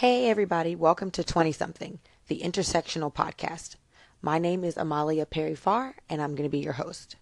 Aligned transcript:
Hey, 0.00 0.28
everybody, 0.28 0.76
welcome 0.76 1.10
to 1.12 1.24
20 1.24 1.52
something, 1.52 2.00
the 2.28 2.40
intersectional 2.40 3.10
podcast. 3.10 3.76
My 4.20 4.38
name 4.38 4.62
is 4.62 4.76
Amalia 4.76 5.24
Perry 5.24 5.54
Farr, 5.54 5.94
and 6.10 6.20
I'm 6.20 6.34
going 6.34 6.46
to 6.46 6.50
be 6.50 6.58
your 6.58 6.74
host. 6.74 7.16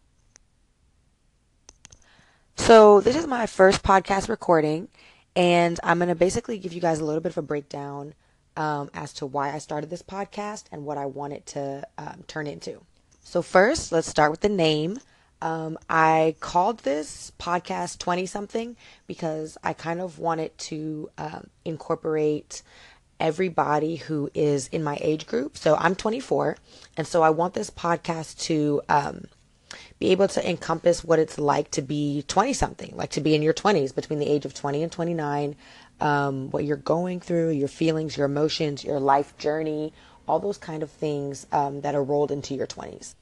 So, 2.57 3.01
this 3.01 3.15
is 3.15 3.29
my 3.29 3.47
first 3.47 3.85
podcast 3.85 4.29
recording, 4.29 4.89
and 5.37 5.79
I'm 5.85 5.99
going 5.99 6.09
to 6.09 6.17
basically 6.17 6.59
give 6.59 6.73
you 6.73 6.81
guys 6.81 6.99
a 6.99 7.05
little 7.05 7.21
bit 7.21 7.31
of 7.31 7.39
a 7.39 7.43
breakdown 7.43 8.15
um, 8.57 8.91
as 8.93 9.13
to 9.13 9.27
why 9.27 9.53
I 9.53 9.59
started 9.59 9.89
this 9.89 10.03
podcast 10.03 10.65
and 10.73 10.85
what 10.85 10.99
I 10.99 11.07
want 11.07 11.33
it 11.33 11.47
to 11.47 11.87
um, 11.97 12.25
turn 12.27 12.49
into. 12.49 12.81
So, 13.23 13.41
first, 13.41 13.93
let's 13.93 14.09
start 14.09 14.33
with 14.33 14.41
the 14.41 14.49
name. 14.49 14.99
Um, 15.45 15.77
I 15.91 16.37
called 16.41 16.79
this 16.79 17.31
podcast 17.39 17.99
20 17.99 18.25
something 18.25 18.77
because 19.07 19.59
I 19.63 19.75
kind 19.75 20.01
of 20.01 20.19
wanted 20.19 20.57
to 20.57 21.11
um, 21.19 21.51
incorporate 21.67 22.63
everybody 23.21 23.97
who 23.97 24.31
is 24.33 24.69
in 24.69 24.83
my 24.83 24.97
age 25.03 25.27
group. 25.27 25.59
So 25.59 25.77
I'm 25.77 25.97
24, 25.97 26.57
and 26.97 27.07
so 27.07 27.23
I 27.23 27.29
want 27.29 27.53
this 27.53 27.69
podcast 27.69 28.41
to 28.45 28.81
um, 28.89 29.27
be 29.99 30.13
able 30.13 30.29
to 30.29 30.49
encompass 30.49 31.05
what 31.05 31.19
it's 31.19 31.39
like 31.39 31.71
to 31.73 31.83
be 31.83 32.25
20 32.27 32.55
something, 32.55 32.97
like 32.97 33.11
to 33.11 33.21
be 33.21 33.35
in 33.35 33.43
your 33.43 33.53
20s, 33.53 33.95
between 33.95 34.21
the 34.21 34.31
age 34.31 34.47
of 34.47 34.55
20 34.55 34.83
and 34.83 34.91
29, 34.91 35.57
um, 36.01 36.51
what 36.53 36.65
you're 36.65 36.79
going 36.79 37.21
through, 37.21 37.51
your 37.51 37.69
feelings, 37.69 38.17
your 38.17 38.25
emotions, 38.25 38.83
your 38.83 38.99
life 38.99 39.37
journey, 39.37 39.93
all 40.27 40.39
those 40.39 40.57
kind 40.57 40.83
of 40.83 40.91
things 40.91 41.47
um, 41.53 41.83
that 41.83 41.95
are 41.95 42.03
rolled 42.03 42.31
into 42.31 42.55
your 42.55 42.67
20s 42.67 43.15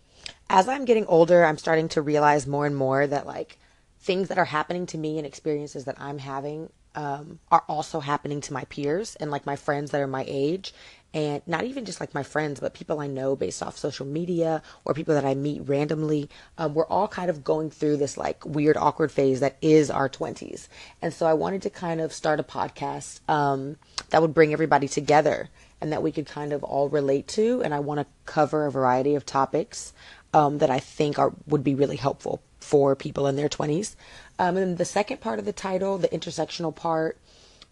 as 0.48 0.68
I'm 0.68 0.84
getting 0.84 1.06
older, 1.06 1.44
I'm 1.44 1.58
starting 1.58 1.88
to 1.90 2.02
realize 2.02 2.46
more 2.46 2.66
and 2.66 2.76
more 2.76 3.06
that 3.06 3.26
like 3.26 3.58
things 4.00 4.28
that 4.28 4.38
are 4.38 4.44
happening 4.44 4.86
to 4.86 4.98
me 4.98 5.18
and 5.18 5.26
experiences 5.26 5.84
that 5.84 6.00
I'm 6.00 6.18
having 6.18 6.70
um, 6.94 7.38
are 7.50 7.64
also 7.68 8.00
happening 8.00 8.40
to 8.42 8.52
my 8.52 8.64
peers 8.64 9.16
and 9.16 9.30
like 9.30 9.46
my 9.46 9.56
friends 9.56 9.90
that 9.90 10.00
are 10.00 10.06
my 10.06 10.24
age. 10.26 10.72
And 11.14 11.42
not 11.46 11.64
even 11.64 11.84
just 11.84 12.00
like 12.00 12.14
my 12.14 12.22
friends, 12.22 12.60
but 12.60 12.72
people 12.72 12.98
I 12.98 13.06
know 13.06 13.36
based 13.36 13.62
off 13.62 13.76
social 13.76 14.06
media 14.06 14.62
or 14.86 14.94
people 14.94 15.14
that 15.14 15.26
I 15.26 15.34
meet 15.34 15.68
randomly. 15.68 16.30
Um, 16.56 16.72
we're 16.72 16.86
all 16.86 17.06
kind 17.06 17.28
of 17.28 17.44
going 17.44 17.70
through 17.70 17.98
this 17.98 18.16
like 18.16 18.46
weird, 18.46 18.78
awkward 18.78 19.12
phase 19.12 19.40
that 19.40 19.58
is 19.60 19.90
our 19.90 20.08
20s. 20.08 20.68
And 21.02 21.12
so 21.12 21.26
I 21.26 21.34
wanted 21.34 21.62
to 21.62 21.70
kind 21.70 22.00
of 22.00 22.14
start 22.14 22.40
a 22.40 22.42
podcast 22.42 23.20
um, 23.28 23.76
that 24.08 24.22
would 24.22 24.32
bring 24.32 24.54
everybody 24.54 24.88
together 24.88 25.50
and 25.82 25.92
that 25.92 26.02
we 26.02 26.12
could 26.12 26.26
kind 26.26 26.52
of 26.52 26.64
all 26.64 26.88
relate 26.88 27.28
to. 27.28 27.60
And 27.62 27.74
I 27.74 27.80
want 27.80 28.00
to 28.00 28.06
cover 28.24 28.64
a 28.64 28.70
variety 28.70 29.14
of 29.14 29.26
topics 29.26 29.92
um, 30.32 30.58
that 30.58 30.70
I 30.70 30.78
think 30.78 31.18
are 31.18 31.34
would 31.46 31.62
be 31.62 31.74
really 31.74 31.96
helpful 31.96 32.42
for 32.62 32.94
people 32.96 33.26
in 33.26 33.36
their 33.36 33.48
20s. 33.48 33.96
Um, 34.38 34.56
and 34.56 34.78
the 34.78 34.84
second 34.84 35.20
part 35.20 35.38
of 35.38 35.44
the 35.44 35.52
title, 35.52 35.98
the 35.98 36.08
intersectional 36.08 36.74
part, 36.74 37.18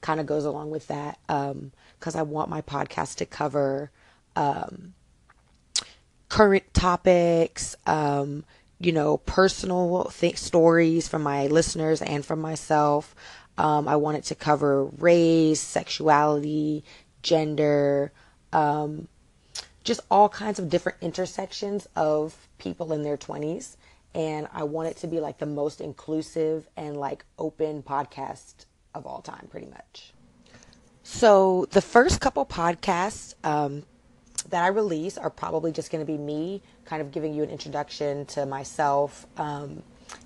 kind 0.00 0.20
of 0.20 0.26
goes 0.26 0.44
along 0.44 0.70
with 0.70 0.88
that 0.88 1.18
because 1.26 2.14
um, 2.14 2.20
I 2.20 2.22
want 2.22 2.48
my 2.48 2.62
podcast 2.62 3.16
to 3.16 3.26
cover 3.26 3.90
um, 4.36 4.94
current 6.28 6.72
topics, 6.72 7.76
um, 7.86 8.44
you 8.78 8.92
know, 8.92 9.18
personal 9.18 10.10
th- 10.18 10.38
stories 10.38 11.06
from 11.06 11.22
my 11.22 11.46
listeners 11.48 12.00
and 12.00 12.24
from 12.24 12.40
myself. 12.40 13.14
Um, 13.58 13.86
I 13.88 13.96
want 13.96 14.16
it 14.16 14.24
to 14.24 14.34
cover 14.34 14.84
race, 14.84 15.60
sexuality, 15.60 16.82
gender, 17.22 18.12
um, 18.52 19.08
just 19.84 20.00
all 20.10 20.28
kinds 20.28 20.58
of 20.58 20.70
different 20.70 20.98
intersections 21.00 21.86
of 21.96 22.48
people 22.58 22.92
in 22.92 23.02
their 23.02 23.16
20s. 23.16 23.76
And 24.14 24.48
I 24.52 24.64
want 24.64 24.88
it 24.88 24.96
to 24.98 25.06
be 25.06 25.20
like 25.20 25.38
the 25.38 25.46
most 25.46 25.80
inclusive 25.80 26.68
and 26.76 26.96
like 26.96 27.24
open 27.38 27.82
podcast 27.82 28.66
of 28.94 29.06
all 29.06 29.22
time, 29.22 29.46
pretty 29.50 29.66
much. 29.66 30.12
So 31.02 31.66
the 31.70 31.80
first 31.80 32.20
couple 32.20 32.44
podcasts 32.44 33.34
um, 33.44 33.84
that 34.48 34.64
I 34.64 34.68
release 34.68 35.16
are 35.16 35.30
probably 35.30 35.72
just 35.72 35.90
going 35.90 36.04
to 36.04 36.10
be 36.10 36.18
me 36.18 36.62
kind 36.84 37.02
of 37.02 37.12
giving 37.12 37.34
you 37.34 37.42
an 37.42 37.50
introduction 37.50 38.26
to 38.26 38.46
myself 38.46 39.26
um, 39.36 39.82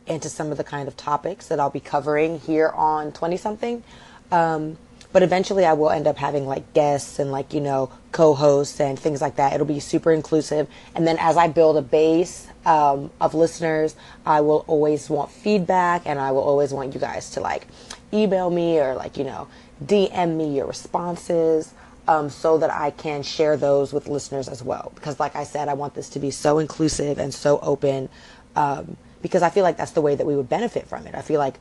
and 0.07 0.21
to 0.23 0.31
some 0.31 0.51
of 0.51 0.57
the 0.57 0.65
kind 0.65 0.89
of 0.89 0.97
topics 0.97 1.49
that 1.49 1.61
I'll 1.61 1.71
be 1.71 1.81
covering 1.81 2.41
here 2.41 2.69
on 2.69 3.13
20 3.13 3.37
something. 3.37 3.85
Um, 4.33 4.79
but 5.15 5.23
eventually 5.23 5.65
I 5.65 5.75
will 5.75 5.91
end 5.91 6.09
up 6.09 6.17
having 6.17 6.45
like 6.45 6.73
guests 6.73 7.21
and 7.21 7.31
like, 7.31 7.55
you 7.55 7.61
know, 7.61 7.89
co-hosts 8.11 8.81
and 8.81 8.99
things 8.99 9.21
like 9.21 9.37
that. 9.37 9.53
It'll 9.53 9.65
be 9.65 9.79
super 9.79 10.11
inclusive. 10.11 10.67
And 10.93 11.07
then 11.07 11.19
as 11.21 11.37
I 11.37 11.47
build 11.47 11.77
a 11.77 11.83
base 11.83 12.49
um, 12.67 13.13
of 13.21 13.33
listeners, 13.33 13.95
I 14.27 14.41
will 14.41 14.65
always 14.67 15.09
want 15.09 15.31
feedback 15.31 16.03
and 16.05 16.19
I 16.19 16.33
will 16.33 16.43
always 16.43 16.73
want 16.73 16.95
you 16.95 17.01
guys 17.01 17.31
to 17.31 17.41
like 17.41 17.69
email 18.13 18.51
me 18.51 18.81
or 18.81 18.97
like, 18.97 19.17
you 19.17 19.23
know, 19.23 19.47
DM 19.85 20.37
me 20.37 20.57
your 20.57 20.67
responses. 20.67 21.73
Um, 22.07 22.29
so 22.29 22.59
that 22.59 22.71
I 22.71 22.91
can 22.91 23.23
share 23.23 23.57
those 23.57 23.95
with 23.95 24.09
listeners 24.09 24.47
as 24.47 24.63
well. 24.63 24.93
Because, 24.95 25.19
like 25.19 25.35
I 25.37 25.45
said, 25.45 25.69
I 25.69 25.73
want 25.73 25.95
this 25.95 26.11
to 26.11 26.19
be 26.19 26.31
so 26.31 26.59
inclusive 26.59 27.17
and 27.19 27.33
so 27.33 27.59
open 27.61 28.11
um, 28.57 28.99
because 29.23 29.41
I 29.41 29.49
feel 29.49 29.63
like 29.63 29.79
that's 29.79 29.93
the 29.93 30.03
way 30.03 30.15
that 30.15 30.27
we 30.27 30.37
would 30.37 30.51
benefit 30.51 30.87
from 30.87 31.07
it. 31.07 31.15
I 31.15 31.23
feel 31.23 31.39
like 31.41 31.55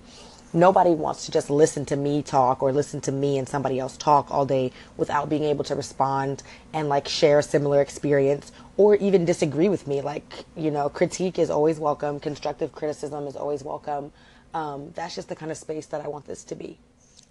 nobody 0.53 0.91
wants 0.91 1.25
to 1.25 1.31
just 1.31 1.49
listen 1.49 1.85
to 1.85 1.95
me 1.95 2.21
talk 2.21 2.61
or 2.61 2.71
listen 2.71 3.01
to 3.01 3.11
me 3.11 3.37
and 3.37 3.49
somebody 3.49 3.79
else 3.79 3.97
talk 3.97 4.29
all 4.31 4.45
day 4.45 4.71
without 4.97 5.29
being 5.29 5.43
able 5.43 5.63
to 5.63 5.75
respond 5.75 6.43
and 6.73 6.87
like 6.89 7.07
share 7.07 7.39
a 7.39 7.43
similar 7.43 7.81
experience 7.81 8.51
or 8.77 8.95
even 8.95 9.25
disagree 9.25 9.69
with 9.69 9.87
me. 9.87 10.01
Like 10.01 10.45
you 10.55 10.71
know 10.71 10.89
critique 10.89 11.39
is 11.39 11.49
always 11.49 11.79
welcome. 11.79 12.19
Constructive 12.19 12.71
criticism 12.71 13.27
is 13.27 13.35
always 13.35 13.63
welcome. 13.63 14.11
Um, 14.53 14.91
that's 14.93 15.15
just 15.15 15.29
the 15.29 15.35
kind 15.35 15.51
of 15.51 15.57
space 15.57 15.87
that 15.87 16.01
i 16.01 16.07
want 16.07 16.25
this 16.25 16.43
to 16.45 16.55
be. 16.55 16.77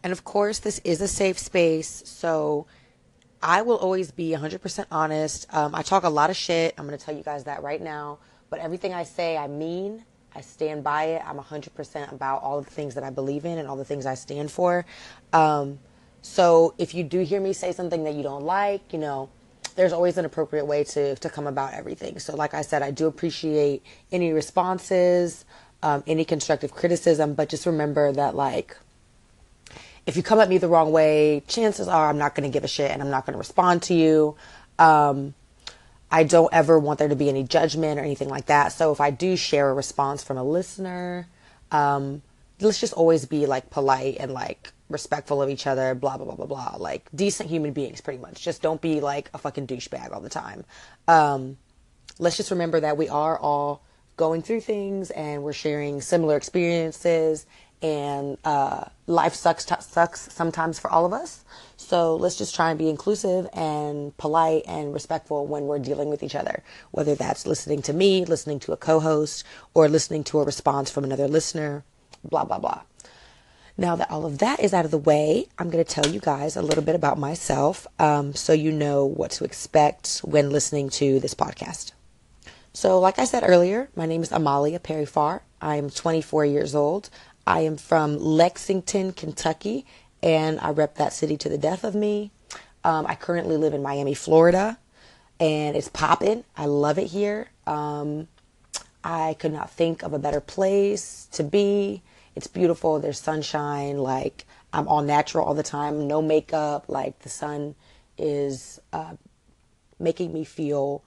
And 0.03 0.12
of 0.12 0.25
course 0.25 0.59
this 0.59 0.81
is 0.81 1.00
a 1.00 1.09
safe 1.09 1.39
space 1.39 2.03
so 2.04 2.66
i 3.43 3.62
will 3.62 3.77
always 3.77 4.10
be 4.10 4.31
100% 4.31 4.87
honest. 4.91 5.47
Um, 5.54 5.75
i 5.75 5.83
talk 5.83 6.03
a 6.03 6.09
lot 6.09 6.31
of 6.31 6.37
shit. 6.37 6.75
I'm 6.77 6.87
going 6.87 6.99
to 6.99 7.04
tell 7.04 7.16
you 7.16 7.22
guys 7.22 7.44
that 7.44 7.62
right 7.62 7.81
now. 7.81 8.19
But 8.50 8.60
everything 8.60 8.93
i 8.93 9.04
say 9.04 9.37
i 9.37 9.47
mean 9.47 10.04
I 10.34 10.41
stand 10.41 10.82
by 10.84 11.04
it. 11.04 11.22
I'm 11.26 11.38
100% 11.38 12.12
about 12.12 12.43
all 12.43 12.60
the 12.60 12.70
things 12.70 12.94
that 12.94 13.04
I 13.04 13.10
believe 13.10 13.44
in 13.44 13.59
and 13.59 13.69
all 13.69 13.76
the 13.76 13.84
things 13.84 14.06
I 14.06 14.15
stand 14.15 14.50
for. 14.50 14.84
Um, 15.32 15.78
so 16.22 16.75
if 16.78 16.94
you 16.94 17.04
do 17.04 17.20
hear 17.20 17.41
me 17.41 17.53
say 17.53 17.72
something 17.72 18.04
that 18.04 18.15
you 18.15 18.22
don't 18.22 18.44
like, 18.44 18.92
you 18.92 18.98
know, 18.98 19.28
there's 19.75 19.92
always 19.92 20.19
an 20.19 20.25
appropriate 20.25 20.66
way 20.66 20.84
to, 20.84 21.16
to 21.16 21.31
come 21.31 21.47
about 21.47 21.75
everything. 21.75 22.19
So, 22.19 22.37
like 22.37 22.54
I 22.54 22.62
said, 22.62 22.82
I 22.82 22.91
do 22.91 23.06
appreciate 23.06 23.82
any 24.10 24.32
responses, 24.32 25.44
um, 25.82 26.04
any 26.06 26.25
constructive 26.25 26.72
criticism, 26.72 27.34
but 27.34 27.48
just 27.48 27.66
remember 27.66 28.12
that, 28.12 28.34
like, 28.34 28.76
if 30.06 30.16
you 30.16 30.22
come 30.22 30.41
at 30.41 30.48
me 30.48 30.59
the 30.59 30.69
wrong 30.69 30.92
way, 30.92 31.42
chances 31.47 31.88
are 31.88 32.09
I'm 32.09 32.19
not 32.19 32.34
going 32.34 32.48
to 32.48 32.53
give 32.53 32.65
a 32.65 32.69
shit 32.69 32.91
and 32.91 33.00
I'm 33.00 33.10
not 33.10 33.25
going 33.25 33.34
to 33.34 33.38
respond 33.38 33.82
to 33.84 33.94
you. 33.94 34.37
Um, 34.78 35.34
I 36.12 36.24
don't 36.24 36.52
ever 36.52 36.78
want 36.78 36.98
there 36.98 37.08
to 37.08 37.16
be 37.16 37.30
any 37.30 37.42
judgment 37.42 37.98
or 37.98 38.02
anything 38.02 38.28
like 38.28 38.46
that. 38.46 38.68
So 38.72 38.92
if 38.92 39.00
I 39.00 39.10
do 39.10 39.34
share 39.34 39.70
a 39.70 39.74
response 39.74 40.22
from 40.22 40.36
a 40.36 40.44
listener, 40.44 41.26
um, 41.70 42.20
let's 42.60 42.78
just 42.78 42.92
always 42.92 43.24
be 43.24 43.46
like 43.46 43.70
polite 43.70 44.18
and 44.20 44.30
like 44.30 44.72
respectful 44.90 45.40
of 45.40 45.48
each 45.48 45.66
other, 45.66 45.94
blah, 45.94 46.18
blah, 46.18 46.26
blah, 46.26 46.36
blah, 46.36 46.46
blah. 46.46 46.76
Like 46.78 47.08
decent 47.14 47.48
human 47.48 47.72
beings, 47.72 48.02
pretty 48.02 48.20
much. 48.20 48.42
Just 48.42 48.60
don't 48.60 48.80
be 48.82 49.00
like 49.00 49.30
a 49.32 49.38
fucking 49.38 49.66
douchebag 49.66 50.12
all 50.12 50.20
the 50.20 50.28
time. 50.28 50.66
Um, 51.08 51.56
let's 52.18 52.36
just 52.36 52.50
remember 52.50 52.78
that 52.80 52.98
we 52.98 53.08
are 53.08 53.38
all 53.38 53.82
going 54.16 54.42
through 54.42 54.60
things 54.60 55.10
and 55.10 55.42
we're 55.42 55.54
sharing 55.54 56.02
similar 56.02 56.36
experiences 56.36 57.46
and 57.82 58.38
uh, 58.44 58.84
life 59.06 59.34
sucks 59.34 59.65
t- 59.65 59.75
sucks 59.81 60.32
sometimes 60.32 60.78
for 60.78 60.91
all 60.91 61.04
of 61.04 61.12
us. 61.12 61.44
So 61.76 62.15
let's 62.16 62.37
just 62.37 62.54
try 62.54 62.70
and 62.70 62.78
be 62.78 62.88
inclusive 62.88 63.48
and 63.53 64.16
polite 64.16 64.62
and 64.66 64.94
respectful 64.94 65.47
when 65.47 65.65
we're 65.65 65.81
dealing 65.81 66.09
with 66.09 66.22
each 66.22 66.34
other. 66.34 66.62
Whether 66.92 67.15
that's 67.15 67.47
listening 67.47 67.82
to 67.82 67.92
me, 67.92 68.25
listening 68.25 68.60
to 68.60 68.72
a 68.72 68.76
co-host, 68.76 69.44
or 69.75 69.88
listening 69.88 70.25
to 70.25 70.41
a 70.41 70.44
response 70.44 70.91
from 70.91 71.04
another 71.04 71.28
listener, 71.28 71.84
blah 72.25 72.44
blah 72.44 72.59
blah. 72.59 72.82
Now 73.76 73.97
that 73.97 74.10
all 74.10 74.26
of 74.26 74.38
that 74.38 74.60
is 74.60 74.75
out 74.75 74.84
of 74.84 74.91
the 74.91 74.98
way, 74.98 75.47
I'm 75.59 75.71
going 75.71 75.82
to 75.82 75.91
tell 75.91 76.06
you 76.06 76.21
guys 76.21 76.56
a 76.56 76.62
little 76.62 76.84
bit 76.84 76.94
about 76.94 77.19
myself, 77.19 77.87
um, 77.98 78.34
so 78.34 78.53
you 78.53 78.71
know 78.71 79.06
what 79.06 79.30
to 79.33 79.45
expect 79.45 80.18
when 80.18 80.51
listening 80.51 80.91
to 80.91 81.18
this 81.21 81.34
podcast. 81.34 81.92
So, 82.74 82.98
like 83.01 83.18
I 83.18 83.24
said 83.24 83.45
earlier, 83.47 83.91
my 83.97 84.06
name 84.06 84.22
is 84.22 84.33
Amalia 84.33 84.78
Perry 84.78 85.04
Farr. 85.04 85.42
I 85.60 85.77
am 85.77 85.91
24 85.91 86.45
years 86.47 86.74
old. 86.74 87.10
I 87.47 87.60
am 87.60 87.77
from 87.77 88.18
Lexington, 88.18 89.12
Kentucky, 89.12 89.84
and 90.22 90.60
I 90.60 90.71
rep 90.71 90.97
that 90.97 91.12
city 91.12 91.36
to 91.39 91.48
the 91.48 91.59
death 91.59 91.84
of 91.84 91.94
me. 91.94 92.30
Um, 92.84 93.06
I 93.06 93.15
currently 93.15 93.56
live 93.56 93.74
in 93.74 93.83
Miami, 93.83 94.15
Florida, 94.15 94.78
and 95.41 95.77
it's 95.77 95.89
popping. 95.89 96.44
I 96.56 96.66
love 96.66 96.98
it 96.98 97.09
here. 97.09 97.48
Um, 97.66 98.28
I 99.04 99.34
could 99.39 99.53
not 99.53 99.71
think 99.71 100.03
of 100.03 100.12
a 100.12 100.18
better 100.18 100.41
place 100.41 101.28
to 101.33 101.42
be. 101.42 102.03
It's 102.34 102.47
beautiful. 102.47 103.00
There's 103.00 103.21
sunshine. 103.21 103.98
Like 103.98 104.47
I'm 104.72 104.86
all 104.89 105.03
natural 105.03 105.47
all 105.47 105.54
the 105.54 105.62
time. 105.62 106.06
No 106.06 106.22
makeup. 106.22 106.86
Like 106.89 107.18
the 107.21 107.28
sun 107.28 107.74
is 108.16 108.80
uh, 108.92 109.15
making 109.98 110.33
me 110.33 110.44
feel 110.44 111.03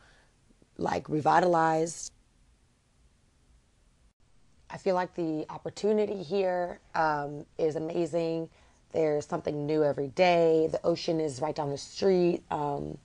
like 0.77 1.07
revitalized. 1.09 2.11
I 4.75 4.77
feel 4.77 4.93
like 4.93 5.15
the 5.15 5.45
opportunity 5.49 6.21
here 6.21 6.79
um, 6.95 7.45
is 7.57 7.77
amazing. 7.77 8.49
There's 8.91 9.25
something 9.25 9.65
new 9.65 9.85
every 9.85 10.09
day. 10.09 10.67
The 10.69 10.85
ocean 10.85 11.21
is 11.21 11.39
right 11.39 11.55
down 11.55 11.69
the 11.69 11.77
street. 11.77 12.43
Um, 12.51 12.97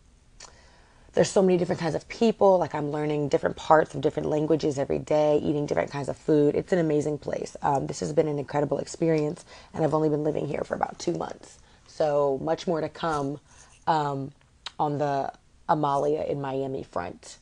there's 1.12 1.30
so 1.30 1.40
many 1.40 1.58
different 1.58 1.80
kinds 1.80 1.94
of 1.94 2.08
people. 2.08 2.58
Like 2.58 2.74
I'm 2.74 2.90
learning 2.90 3.28
different 3.28 3.54
parts 3.54 3.94
of 3.94 4.00
different 4.00 4.28
languages 4.28 4.80
every 4.80 4.98
day, 4.98 5.38
eating 5.44 5.64
different 5.64 5.92
kinds 5.92 6.08
of 6.08 6.16
food. 6.16 6.56
It's 6.56 6.72
an 6.72 6.80
amazing 6.80 7.18
place. 7.18 7.56
Um, 7.62 7.86
this 7.86 8.00
has 8.00 8.12
been 8.12 8.26
an 8.26 8.40
incredible 8.40 8.78
experience, 8.78 9.44
and 9.72 9.84
I've 9.84 9.94
only 9.94 10.08
been 10.08 10.24
living 10.24 10.48
here 10.48 10.64
for 10.64 10.74
about 10.74 10.98
two 10.98 11.12
months. 11.12 11.60
So 11.86 12.40
much 12.42 12.66
more 12.66 12.80
to 12.80 12.88
come 12.88 13.38
um, 13.86 14.32
on 14.80 14.98
the 14.98 15.32
Amalia 15.68 16.22
in 16.22 16.40
Miami 16.40 16.82
front. 16.82 17.38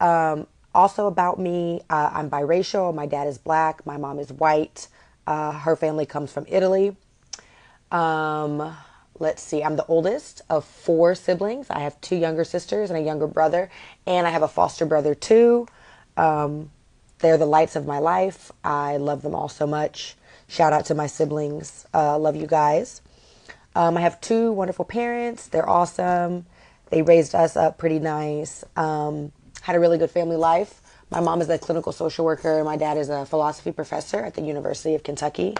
Um, 0.00 0.48
also 0.74 1.06
about 1.06 1.38
me, 1.38 1.82
uh, 1.90 2.10
I'm 2.12 2.30
biracial. 2.30 2.94
My 2.94 3.06
dad 3.06 3.26
is 3.26 3.38
black. 3.38 3.84
My 3.86 3.96
mom 3.96 4.18
is 4.18 4.32
white. 4.32 4.88
Uh, 5.26 5.52
her 5.52 5.76
family 5.76 6.06
comes 6.06 6.32
from 6.32 6.46
Italy. 6.48 6.96
Um, 7.90 8.76
let's 9.18 9.42
see, 9.42 9.62
I'm 9.62 9.76
the 9.76 9.86
oldest 9.86 10.42
of 10.48 10.64
four 10.64 11.14
siblings. 11.14 11.68
I 11.70 11.80
have 11.80 12.00
two 12.00 12.16
younger 12.16 12.44
sisters 12.44 12.90
and 12.90 12.98
a 12.98 13.02
younger 13.02 13.26
brother, 13.26 13.70
and 14.06 14.26
I 14.26 14.30
have 14.30 14.42
a 14.42 14.48
foster 14.48 14.86
brother 14.86 15.14
too. 15.14 15.66
Um, 16.16 16.70
they're 17.18 17.38
the 17.38 17.46
lights 17.46 17.76
of 17.76 17.86
my 17.86 17.98
life. 17.98 18.50
I 18.64 18.96
love 18.96 19.22
them 19.22 19.34
all 19.34 19.48
so 19.48 19.66
much. 19.66 20.16
Shout 20.48 20.72
out 20.72 20.86
to 20.86 20.94
my 20.94 21.06
siblings. 21.06 21.86
Uh, 21.92 22.18
love 22.18 22.34
you 22.34 22.46
guys. 22.46 23.02
Um, 23.74 23.96
I 23.96 24.00
have 24.00 24.20
two 24.20 24.52
wonderful 24.52 24.84
parents. 24.84 25.46
They're 25.46 25.68
awesome. 25.68 26.46
They 26.90 27.02
raised 27.02 27.34
us 27.34 27.56
up 27.56 27.78
pretty 27.78 28.00
nice. 28.00 28.64
Um, 28.74 29.32
had 29.60 29.76
a 29.76 29.80
really 29.80 29.98
good 29.98 30.10
family 30.10 30.36
life. 30.36 30.80
My 31.10 31.20
mom 31.20 31.40
is 31.40 31.48
a 31.48 31.58
clinical 31.58 31.92
social 31.92 32.24
worker. 32.24 32.62
My 32.64 32.76
dad 32.76 32.96
is 32.96 33.08
a 33.08 33.26
philosophy 33.26 33.72
professor 33.72 34.18
at 34.20 34.34
the 34.34 34.42
University 34.42 34.94
of 34.94 35.02
Kentucky. 35.02 35.56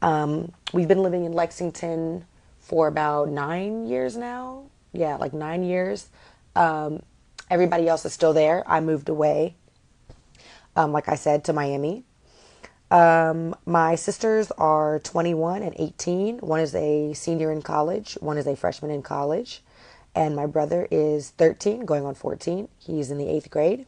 Um, 0.00 0.52
we've 0.72 0.88
been 0.88 1.02
living 1.02 1.24
in 1.24 1.32
Lexington 1.32 2.24
for 2.60 2.86
about 2.86 3.28
nine 3.28 3.86
years 3.86 4.16
now. 4.16 4.64
Yeah, 4.92 5.16
like 5.16 5.32
nine 5.32 5.64
years. 5.64 6.08
Um, 6.54 7.02
everybody 7.50 7.88
else 7.88 8.04
is 8.04 8.12
still 8.12 8.32
there. 8.32 8.62
I 8.66 8.80
moved 8.80 9.08
away, 9.08 9.54
um, 10.76 10.92
like 10.92 11.08
I 11.08 11.16
said, 11.16 11.44
to 11.44 11.52
Miami. 11.52 12.04
Um, 12.90 13.56
my 13.64 13.94
sisters 13.94 14.50
are 14.58 14.98
21 15.00 15.62
and 15.62 15.74
18. 15.78 16.38
One 16.38 16.60
is 16.60 16.74
a 16.74 17.14
senior 17.14 17.50
in 17.50 17.62
college, 17.62 18.18
one 18.20 18.36
is 18.36 18.46
a 18.46 18.54
freshman 18.54 18.90
in 18.90 19.02
college. 19.02 19.62
And 20.14 20.36
my 20.36 20.46
brother 20.46 20.86
is 20.90 21.30
13, 21.30 21.84
going 21.86 22.04
on 22.04 22.14
14. 22.14 22.68
He's 22.78 23.10
in 23.10 23.18
the 23.18 23.28
eighth 23.28 23.50
grade. 23.50 23.86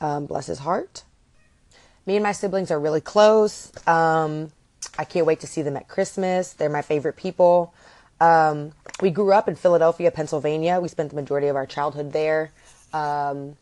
Um, 0.00 0.26
bless 0.26 0.46
his 0.46 0.60
heart. 0.60 1.04
Me 2.06 2.16
and 2.16 2.22
my 2.22 2.32
siblings 2.32 2.70
are 2.70 2.80
really 2.80 3.00
close. 3.00 3.70
Um, 3.86 4.50
I 4.98 5.04
can't 5.04 5.26
wait 5.26 5.40
to 5.40 5.46
see 5.46 5.62
them 5.62 5.76
at 5.76 5.88
Christmas. 5.88 6.54
They're 6.54 6.68
my 6.68 6.82
favorite 6.82 7.16
people. 7.16 7.72
Um, 8.20 8.72
we 9.00 9.10
grew 9.10 9.32
up 9.32 9.48
in 9.48 9.54
Philadelphia, 9.54 10.10
Pennsylvania. 10.10 10.80
We 10.80 10.88
spent 10.88 11.10
the 11.10 11.16
majority 11.16 11.46
of 11.48 11.56
our 11.56 11.66
childhood 11.66 12.12
there. 12.12 12.50
Um, 12.92 13.56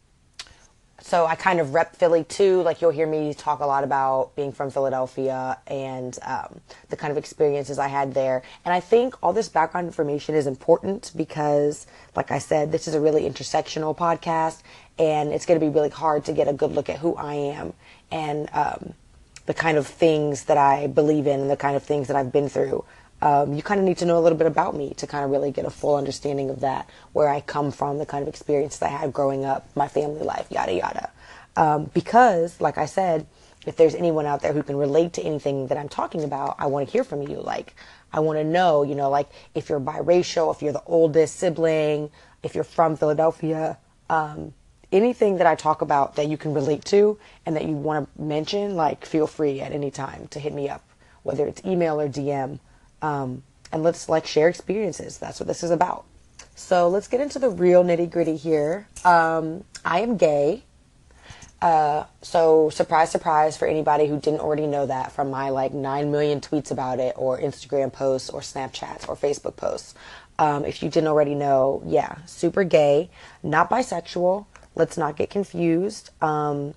so 1.00 1.26
I 1.26 1.36
kind 1.36 1.60
of 1.60 1.74
rep 1.74 1.94
Philly 1.94 2.24
too. 2.24 2.62
Like 2.62 2.82
you'll 2.82 2.90
hear 2.90 3.06
me 3.06 3.32
talk 3.32 3.60
a 3.60 3.66
lot 3.66 3.84
about 3.84 4.34
being 4.34 4.52
from 4.52 4.70
Philadelphia 4.70 5.58
and 5.66 6.18
um, 6.22 6.60
the 6.88 6.96
kind 6.96 7.12
of 7.12 7.16
experiences 7.16 7.78
I 7.78 7.88
had 7.88 8.14
there. 8.14 8.42
And 8.64 8.74
I 8.74 8.80
think 8.80 9.14
all 9.22 9.32
this 9.32 9.48
background 9.48 9.86
information 9.86 10.34
is 10.34 10.46
important 10.46 11.12
because, 11.16 11.86
like 12.16 12.30
I 12.30 12.38
said, 12.38 12.72
this 12.72 12.88
is 12.88 12.94
a 12.94 13.00
really 13.00 13.22
intersectional 13.22 13.96
podcast, 13.96 14.62
and 14.98 15.32
it's 15.32 15.46
going 15.46 15.60
to 15.60 15.64
be 15.64 15.72
really 15.72 15.90
hard 15.90 16.24
to 16.24 16.32
get 16.32 16.48
a 16.48 16.52
good 16.52 16.72
look 16.72 16.88
at 16.88 16.98
who 16.98 17.14
I 17.14 17.34
am 17.34 17.74
and 18.10 18.48
um, 18.52 18.94
the 19.46 19.54
kind 19.54 19.78
of 19.78 19.86
things 19.86 20.44
that 20.44 20.58
I 20.58 20.88
believe 20.88 21.26
in 21.26 21.40
and 21.40 21.50
the 21.50 21.56
kind 21.56 21.76
of 21.76 21.82
things 21.84 22.08
that 22.08 22.16
I've 22.16 22.32
been 22.32 22.48
through 22.48 22.84
um, 23.20 23.54
you 23.54 23.62
kind 23.62 23.80
of 23.80 23.86
need 23.86 23.98
to 23.98 24.04
know 24.04 24.18
a 24.18 24.22
little 24.22 24.38
bit 24.38 24.46
about 24.46 24.76
me 24.76 24.94
to 24.94 25.06
kind 25.06 25.24
of 25.24 25.30
really 25.30 25.50
get 25.50 25.64
a 25.64 25.70
full 25.70 25.96
understanding 25.96 26.50
of 26.50 26.60
that, 26.60 26.88
where 27.12 27.28
I 27.28 27.40
come 27.40 27.70
from, 27.70 27.98
the 27.98 28.06
kind 28.06 28.22
of 28.22 28.28
experiences 28.28 28.80
I 28.82 28.88
had 28.88 29.12
growing 29.12 29.44
up, 29.44 29.68
my 29.74 29.88
family 29.88 30.22
life, 30.22 30.46
yada 30.50 30.72
yada. 30.72 31.10
Um, 31.56 31.90
because, 31.92 32.60
like 32.60 32.78
I 32.78 32.86
said, 32.86 33.26
if 33.66 33.76
there's 33.76 33.94
anyone 33.94 34.24
out 34.24 34.42
there 34.42 34.52
who 34.52 34.62
can 34.62 34.76
relate 34.76 35.12
to 35.14 35.22
anything 35.22 35.66
that 35.66 35.76
I'm 35.76 35.88
talking 35.88 36.22
about, 36.22 36.56
I 36.58 36.66
want 36.66 36.86
to 36.86 36.92
hear 36.92 37.04
from 37.04 37.22
you. 37.22 37.40
Like, 37.40 37.74
I 38.12 38.20
want 38.20 38.38
to 38.38 38.44
know, 38.44 38.82
you 38.82 38.94
know, 38.94 39.10
like 39.10 39.28
if 39.54 39.68
you're 39.68 39.80
biracial, 39.80 40.54
if 40.54 40.62
you're 40.62 40.72
the 40.72 40.82
oldest 40.86 41.36
sibling, 41.36 42.10
if 42.42 42.54
you're 42.54 42.64
from 42.64 42.96
Philadelphia, 42.96 43.76
um, 44.08 44.54
anything 44.92 45.36
that 45.36 45.46
I 45.46 45.54
talk 45.54 45.82
about 45.82 46.16
that 46.16 46.28
you 46.28 46.36
can 46.36 46.54
relate 46.54 46.84
to 46.86 47.18
and 47.44 47.56
that 47.56 47.64
you 47.64 47.72
want 47.72 48.08
to 48.14 48.22
mention, 48.22 48.76
like, 48.76 49.04
feel 49.04 49.26
free 49.26 49.60
at 49.60 49.72
any 49.72 49.90
time 49.90 50.28
to 50.28 50.40
hit 50.40 50.54
me 50.54 50.68
up, 50.68 50.82
whether 51.22 51.46
it's 51.46 51.62
email 51.64 52.00
or 52.00 52.08
DM. 52.08 52.60
Um, 53.02 53.42
and 53.72 53.82
let's 53.82 54.08
like 54.08 54.26
share 54.26 54.48
experiences. 54.48 55.18
That's 55.18 55.40
what 55.40 55.46
this 55.46 55.62
is 55.62 55.70
about. 55.70 56.04
So 56.54 56.88
let's 56.88 57.08
get 57.08 57.20
into 57.20 57.38
the 57.38 57.50
real 57.50 57.84
nitty 57.84 58.10
gritty 58.10 58.36
here. 58.36 58.88
Um, 59.04 59.64
I 59.84 60.00
am 60.00 60.16
gay. 60.16 60.64
Uh, 61.60 62.04
so 62.22 62.70
surprise, 62.70 63.10
surprise 63.10 63.56
for 63.56 63.66
anybody 63.66 64.06
who 64.06 64.18
didn't 64.20 64.40
already 64.40 64.66
know 64.66 64.86
that 64.86 65.10
from 65.10 65.30
my 65.30 65.50
like 65.50 65.72
9 65.72 66.10
million 66.10 66.40
tweets 66.40 66.70
about 66.70 67.00
it 67.00 67.14
or 67.16 67.38
Instagram 67.38 67.92
posts 67.92 68.30
or 68.30 68.40
Snapchats 68.40 69.08
or 69.08 69.16
Facebook 69.16 69.56
posts. 69.56 69.94
Um, 70.38 70.64
if 70.64 70.82
you 70.82 70.88
didn't 70.88 71.08
already 71.08 71.34
know, 71.34 71.82
yeah, 71.84 72.16
super 72.26 72.62
gay, 72.62 73.10
not 73.42 73.70
bisexual. 73.70 74.46
Let's 74.76 74.96
not 74.96 75.16
get 75.16 75.30
confused. 75.30 76.10
Um, 76.22 76.74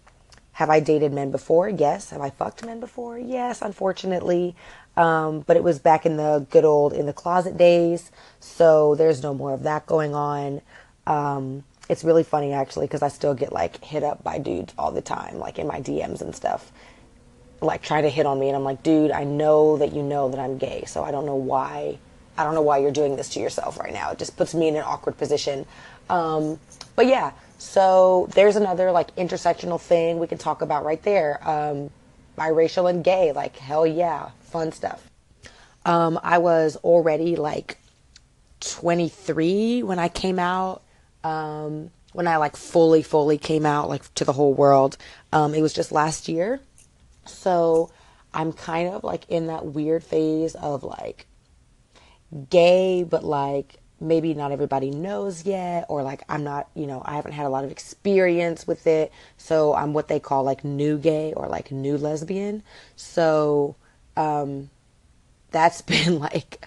have 0.54 0.70
I 0.70 0.80
dated 0.80 1.14
men 1.14 1.32
before? 1.32 1.70
Yes. 1.70 2.10
Have 2.10 2.22
I 2.22 2.30
fucked 2.30 2.66
men 2.66 2.80
before? 2.80 3.18
Yes, 3.18 3.62
unfortunately. 3.62 4.56
Um, 4.98 5.42
but 5.42 5.56
it 5.56 5.64
was 5.64 5.80
back 5.80 6.06
in 6.06 6.18
the 6.18 6.46
good 6.50 6.66
old 6.66 6.94
in 6.94 7.06
the 7.06 7.14
closet 7.14 7.58
days, 7.58 8.12
so 8.40 8.96
there's 8.96 9.24
no 9.24 9.34
more 9.34 9.54
of 9.54 9.64
that 9.64 9.86
going 9.86 10.14
on. 10.14 10.62
Um, 11.08 11.64
it's 11.90 12.04
really 12.04 12.24
funny 12.24 12.54
actually 12.54 12.88
because 12.88 13.02
I 13.02 13.08
still 13.08 13.34
get 13.34 13.52
like 13.54 13.84
hit 13.84 14.04
up 14.04 14.24
by 14.24 14.38
dudes 14.38 14.74
all 14.78 14.92
the 14.92 15.02
time, 15.02 15.40
like 15.40 15.60
in 15.60 15.68
my 15.68 15.80
DMs 15.80 16.22
and 16.22 16.36
stuff, 16.36 16.72
like 17.62 17.82
trying 17.82 18.04
to 18.04 18.10
hit 18.10 18.26
on 18.26 18.40
me, 18.40 18.48
and 18.48 18.56
I'm 18.56 18.64
like, 18.64 18.84
dude, 18.84 19.12
I 19.12 19.24
know 19.24 19.78
that 19.78 19.94
you 19.94 20.04
know 20.04 20.30
that 20.30 20.40
I'm 20.40 20.58
gay, 20.58 20.84
so 20.88 21.04
I 21.04 21.12
don't 21.12 21.26
know 21.26 21.36
why. 21.36 21.98
I 22.38 22.44
don't 22.44 22.56
know 22.56 22.62
why 22.62 22.80
you're 22.80 22.92
doing 22.92 23.16
this 23.16 23.30
to 23.30 23.40
yourself 23.40 23.78
right 23.78 23.94
now. 23.94 24.12
It 24.12 24.18
just 24.18 24.36
puts 24.36 24.54
me 24.54 24.68
in 24.68 24.76
an 24.76 24.84
awkward 24.84 25.18
position. 25.18 25.66
Um, 26.10 26.60
but 26.96 27.08
yeah, 27.08 27.32
so 27.58 28.28
there's 28.34 28.56
another 28.56 28.92
like 28.92 29.16
intersectional 29.16 29.80
thing 29.80 30.18
we 30.20 30.28
can 30.28 30.38
talk 30.38 30.62
about 30.62 30.84
right 30.84 31.02
there. 31.04 31.40
Um, 31.48 31.92
biracial 32.38 32.90
and 32.90 33.04
gay, 33.04 33.32
like 33.32 33.58
hell 33.58 33.86
yeah, 33.86 34.32
fun 34.52 34.72
stuff. 34.72 35.10
Um, 35.86 36.20
I 36.22 36.38
was 36.38 36.76
already 36.78 37.36
like 37.36 37.78
23 38.60 39.84
when 39.84 40.00
I 40.00 40.10
came 40.10 40.40
out. 40.40 40.84
Um, 41.24 41.92
when 42.14 42.28
I 42.28 42.38
like 42.38 42.58
fully, 42.58 43.04
fully 43.04 43.38
came 43.38 43.66
out 43.66 43.90
like 43.90 44.14
to 44.16 44.26
the 44.26 44.34
whole 44.34 44.54
world. 44.54 44.98
Um, 45.32 45.54
it 45.54 45.62
was 45.62 45.74
just 45.74 45.92
last 45.92 46.28
year. 46.28 46.60
So 47.26 47.90
I'm 48.34 48.54
kind 48.54 48.94
of 48.94 49.04
like 49.04 49.30
in 49.30 49.48
that 49.48 49.66
weird 49.66 50.04
phase 50.04 50.56
of 50.56 50.84
like 50.84 51.26
gay, 52.50 53.04
but 53.04 53.24
like 53.24 53.78
maybe 54.00 54.34
not 54.34 54.52
everybody 54.52 54.90
knows 54.90 55.46
yet, 55.46 55.86
or 55.88 56.02
like 56.04 56.24
I'm 56.28 56.44
not, 56.44 56.70
you 56.74 56.88
know, 56.88 57.02
I 57.06 57.16
haven't 57.16 57.34
had 57.34 57.46
a 57.46 57.50
lot 57.50 57.64
of 57.64 57.72
experience 57.72 58.66
with 58.66 58.88
it. 58.88 59.12
So 59.38 59.74
I'm 59.76 59.94
what 59.94 60.08
they 60.08 60.20
call 60.20 60.44
like 60.44 60.64
new 60.64 60.98
gay 60.98 61.34
or 61.34 61.48
like 61.48 61.72
new 61.72 61.98
lesbian. 61.98 62.64
So, 62.96 63.76
um, 64.16 64.70
that's 65.52 65.82
been 65.94 66.20
like 66.20 66.66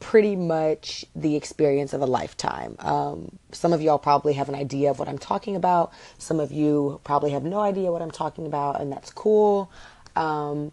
pretty 0.00 0.34
much 0.34 1.04
the 1.14 1.36
experience 1.36 1.92
of 1.92 2.00
a 2.00 2.06
lifetime. 2.06 2.74
Um, 2.78 3.38
some 3.52 3.72
of 3.72 3.82
y'all 3.82 3.98
probably 3.98 4.32
have 4.32 4.48
an 4.48 4.54
idea 4.54 4.90
of 4.90 4.98
what 4.98 5.08
I'm 5.08 5.18
talking 5.18 5.54
about. 5.56 5.92
Some 6.18 6.40
of 6.40 6.50
you 6.50 7.00
probably 7.04 7.30
have 7.32 7.44
no 7.44 7.60
idea 7.60 7.92
what 7.92 8.02
I'm 8.02 8.10
talking 8.10 8.46
about, 8.46 8.80
and 8.80 8.90
that's 8.90 9.10
cool. 9.10 9.70
Um, 10.16 10.72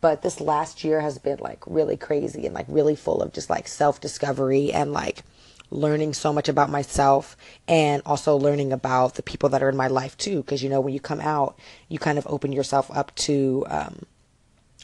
but 0.00 0.22
this 0.22 0.40
last 0.40 0.84
year 0.84 1.00
has 1.00 1.18
been 1.18 1.38
like 1.40 1.62
really 1.66 1.96
crazy 1.96 2.46
and 2.46 2.54
like 2.54 2.66
really 2.68 2.94
full 2.94 3.20
of 3.20 3.32
just 3.32 3.50
like 3.50 3.66
self 3.66 4.00
discovery 4.00 4.72
and 4.72 4.92
like 4.92 5.22
learning 5.70 6.14
so 6.14 6.32
much 6.32 6.48
about 6.48 6.70
myself 6.70 7.36
and 7.66 8.00
also 8.06 8.36
learning 8.36 8.72
about 8.72 9.16
the 9.16 9.22
people 9.22 9.50
that 9.50 9.62
are 9.62 9.68
in 9.68 9.76
my 9.76 9.88
life 9.88 10.16
too. 10.16 10.36
Because 10.36 10.62
you 10.62 10.70
know, 10.70 10.80
when 10.80 10.94
you 10.94 11.00
come 11.00 11.20
out, 11.20 11.58
you 11.88 11.98
kind 11.98 12.16
of 12.16 12.26
open 12.28 12.52
yourself 12.52 12.90
up 12.96 13.14
to, 13.16 13.66
um, 13.68 14.06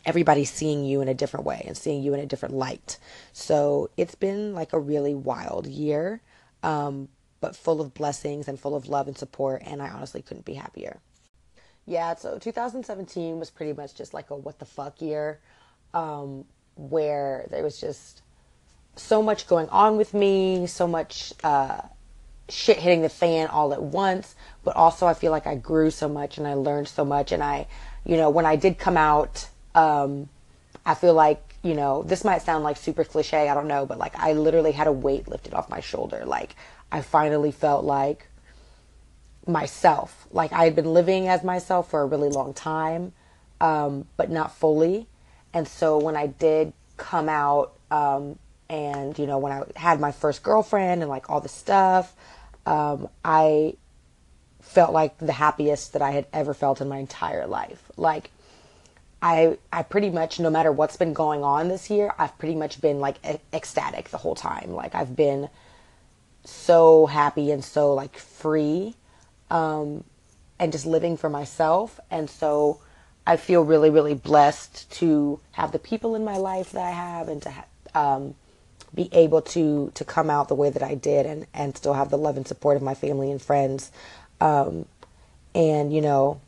everybody 0.07 0.45
seeing 0.45 0.85
you 0.85 1.01
in 1.01 1.09
a 1.09 1.15
different 1.15 1.47
way 1.47 1.65
and 1.67 1.77
seeing 1.77 2.03
you 2.03 2.15
in 2.15 2.21
a 2.21 2.27
different 2.27 2.55
light. 2.55 2.99
So 3.33 3.91
it's 3.97 4.15
been 4.15 4.55
like 4.55 4.73
a 4.73 4.79
really 4.79 5.15
wild 5.15 5.67
year, 5.67 6.21
um, 6.63 7.09
but 7.41 7.57
full 7.57 7.81
of 7.81 7.95
blessings 7.95 8.49
and 8.49 8.59
full 8.59 8.75
of 8.75 8.89
love 8.89 9.09
and 9.09 9.17
support. 9.17 9.63
And 9.65 9.83
I 9.83 9.89
honestly 9.89 10.23
couldn't 10.23 10.45
be 10.45 10.55
happier. 10.55 10.99
Yeah, 11.87 12.15
so 12.15 12.39
2017 12.39 13.39
was 13.39 13.51
pretty 13.51 13.75
much 13.75 13.95
just 13.95 14.15
like 14.15 14.31
a 14.31 14.37
what 14.37 14.59
the 14.59 14.65
fuck 14.65 15.03
year, 15.03 15.41
um, 15.93 16.47
where 16.77 17.47
there 17.51 17.63
was 17.63 17.79
just 17.79 18.23
so 18.97 19.23
much 19.23 19.47
going 19.47 19.69
on 19.69 19.97
with 19.97 20.15
me, 20.15 20.67
so 20.67 20.87
much 20.87 21.33
uh, 21.43 21.81
shit 22.49 22.79
hitting 22.79 23.03
the 23.03 23.09
fan 23.09 23.49
all 23.49 23.73
at 23.75 23.83
once. 23.83 24.35
But 24.65 24.77
also, 24.77 25.07
I 25.07 25.15
feel 25.15 25.31
like 25.31 25.47
I 25.47 25.57
grew 25.57 25.91
so 25.91 26.09
much 26.09 26.39
and 26.39 26.47
I 26.47 26.55
learned 26.55 26.89
so 26.89 27.05
much. 27.05 27.33
And 27.33 27.43
I, 27.43 27.67
you 28.05 28.17
know, 28.17 28.31
when 28.31 28.47
I 28.47 28.57
did 28.57 28.79
come 28.79 28.97
out 28.97 29.49
um, 29.75 30.29
I 30.85 30.95
feel 30.95 31.15
like 31.15 31.55
you 31.65 31.75
know, 31.75 32.03
this 32.03 32.25
might 32.25 32.43
sound 32.43 32.63
like 32.63 32.77
super 32.77 33.05
cliche, 33.05 33.49
I 33.49 33.55
don't 33.55 33.67
know, 33.67 33.87
but 33.87 33.99
like 33.99 34.15
I 34.19 34.35
literally 34.35 34.73
had 34.73 34.87
a 34.87 34.93
weight 34.93 35.27
lifted 35.27 35.55
off 35.55 35.71
my 35.71 35.81
shoulder. 35.81 36.25
Like 36.27 36.55
I 36.93 37.01
finally 37.01 37.51
felt 37.51 37.85
like 37.85 38.29
myself. 39.47 40.27
Like 40.31 40.53
I 40.53 40.65
had 40.65 40.77
been 40.77 40.93
living 40.93 41.27
as 41.27 41.43
myself 41.43 41.91
for 41.91 42.03
a 42.03 42.07
really 42.07 42.29
long 42.29 42.53
time, 42.53 43.13
um, 43.63 44.07
but 44.19 44.31
not 44.31 44.55
fully. 44.55 45.07
And 45.55 45.67
so 45.67 45.99
when 45.99 46.17
I 46.17 46.27
did 46.27 46.75
come 46.99 47.31
out, 47.31 47.73
um, 47.91 48.39
and 48.69 49.19
you 49.19 49.27
know, 49.27 49.39
when 49.39 49.53
I 49.53 49.63
had 49.77 50.01
my 50.01 50.13
first 50.13 50.43
girlfriend 50.43 51.01
and 51.01 51.09
like 51.09 51.31
all 51.31 51.41
the 51.41 51.49
stuff, 51.49 52.15
um, 52.67 53.09
I 53.25 53.77
felt 54.61 54.93
like 54.93 55.17
the 55.17 55.33
happiest 55.33 55.95
that 55.95 56.03
I 56.03 56.11
had 56.11 56.27
ever 56.33 56.53
felt 56.53 56.83
in 56.83 56.89
my 56.89 56.99
entire 56.99 57.47
life. 57.47 57.91
Like 57.97 58.31
I 59.25 59.57
I 59.73 59.83
pretty 59.83 60.11
much 60.11 60.39
no 60.39 60.51
matter 60.51 60.71
what's 60.71 60.99
been 60.99 61.15
going 61.15 61.43
on 61.43 61.69
this 61.69 61.89
year, 61.89 62.13
I've 62.19 62.37
pretty 62.37 62.55
much 62.55 62.83
been 62.83 63.01
like 63.01 63.17
ecstatic 63.55 64.11
the 64.11 64.19
whole 64.19 64.35
time. 64.35 64.73
Like 64.73 64.95
I've 64.95 65.17
been 65.17 65.49
so 66.45 67.07
happy 67.07 67.51
and 67.51 67.65
so 67.65 67.95
like 67.95 68.19
free 68.19 68.97
um, 69.51 70.05
and 70.59 70.73
just 70.73 70.85
living 70.85 71.17
for 71.17 71.31
myself. 71.31 71.99
And 72.11 72.29
so 72.29 72.83
I 73.27 73.39
feel 73.39 73.65
really, 73.65 73.89
really 73.89 74.13
blessed 74.13 74.91
to 74.99 75.41
have 75.53 75.73
the 75.73 75.79
people 75.79 76.15
in 76.15 76.23
my 76.23 76.37
life 76.37 76.73
that 76.73 76.85
I 76.85 76.91
have 76.91 77.29
and 77.29 77.41
to 77.43 77.65
um, 77.95 78.35
be 78.95 79.09
able 79.13 79.41
to 79.41 79.91
to 79.95 80.05
come 80.05 80.29
out 80.29 80.49
the 80.49 80.55
way 80.55 80.69
that 80.69 80.83
I 80.83 80.95
did 80.97 81.25
and, 81.25 81.47
and 81.55 81.75
still 81.75 81.95
have 81.95 82.11
the 82.11 82.19
love 82.19 82.37
and 82.37 82.47
support 82.47 82.77
of 82.77 82.83
my 82.83 82.95
family 82.95 83.31
and 83.31 83.41
friends. 83.41 83.91
Um, 84.39 84.85
and, 85.55 85.95
you 85.95 86.03
know, 86.03 86.43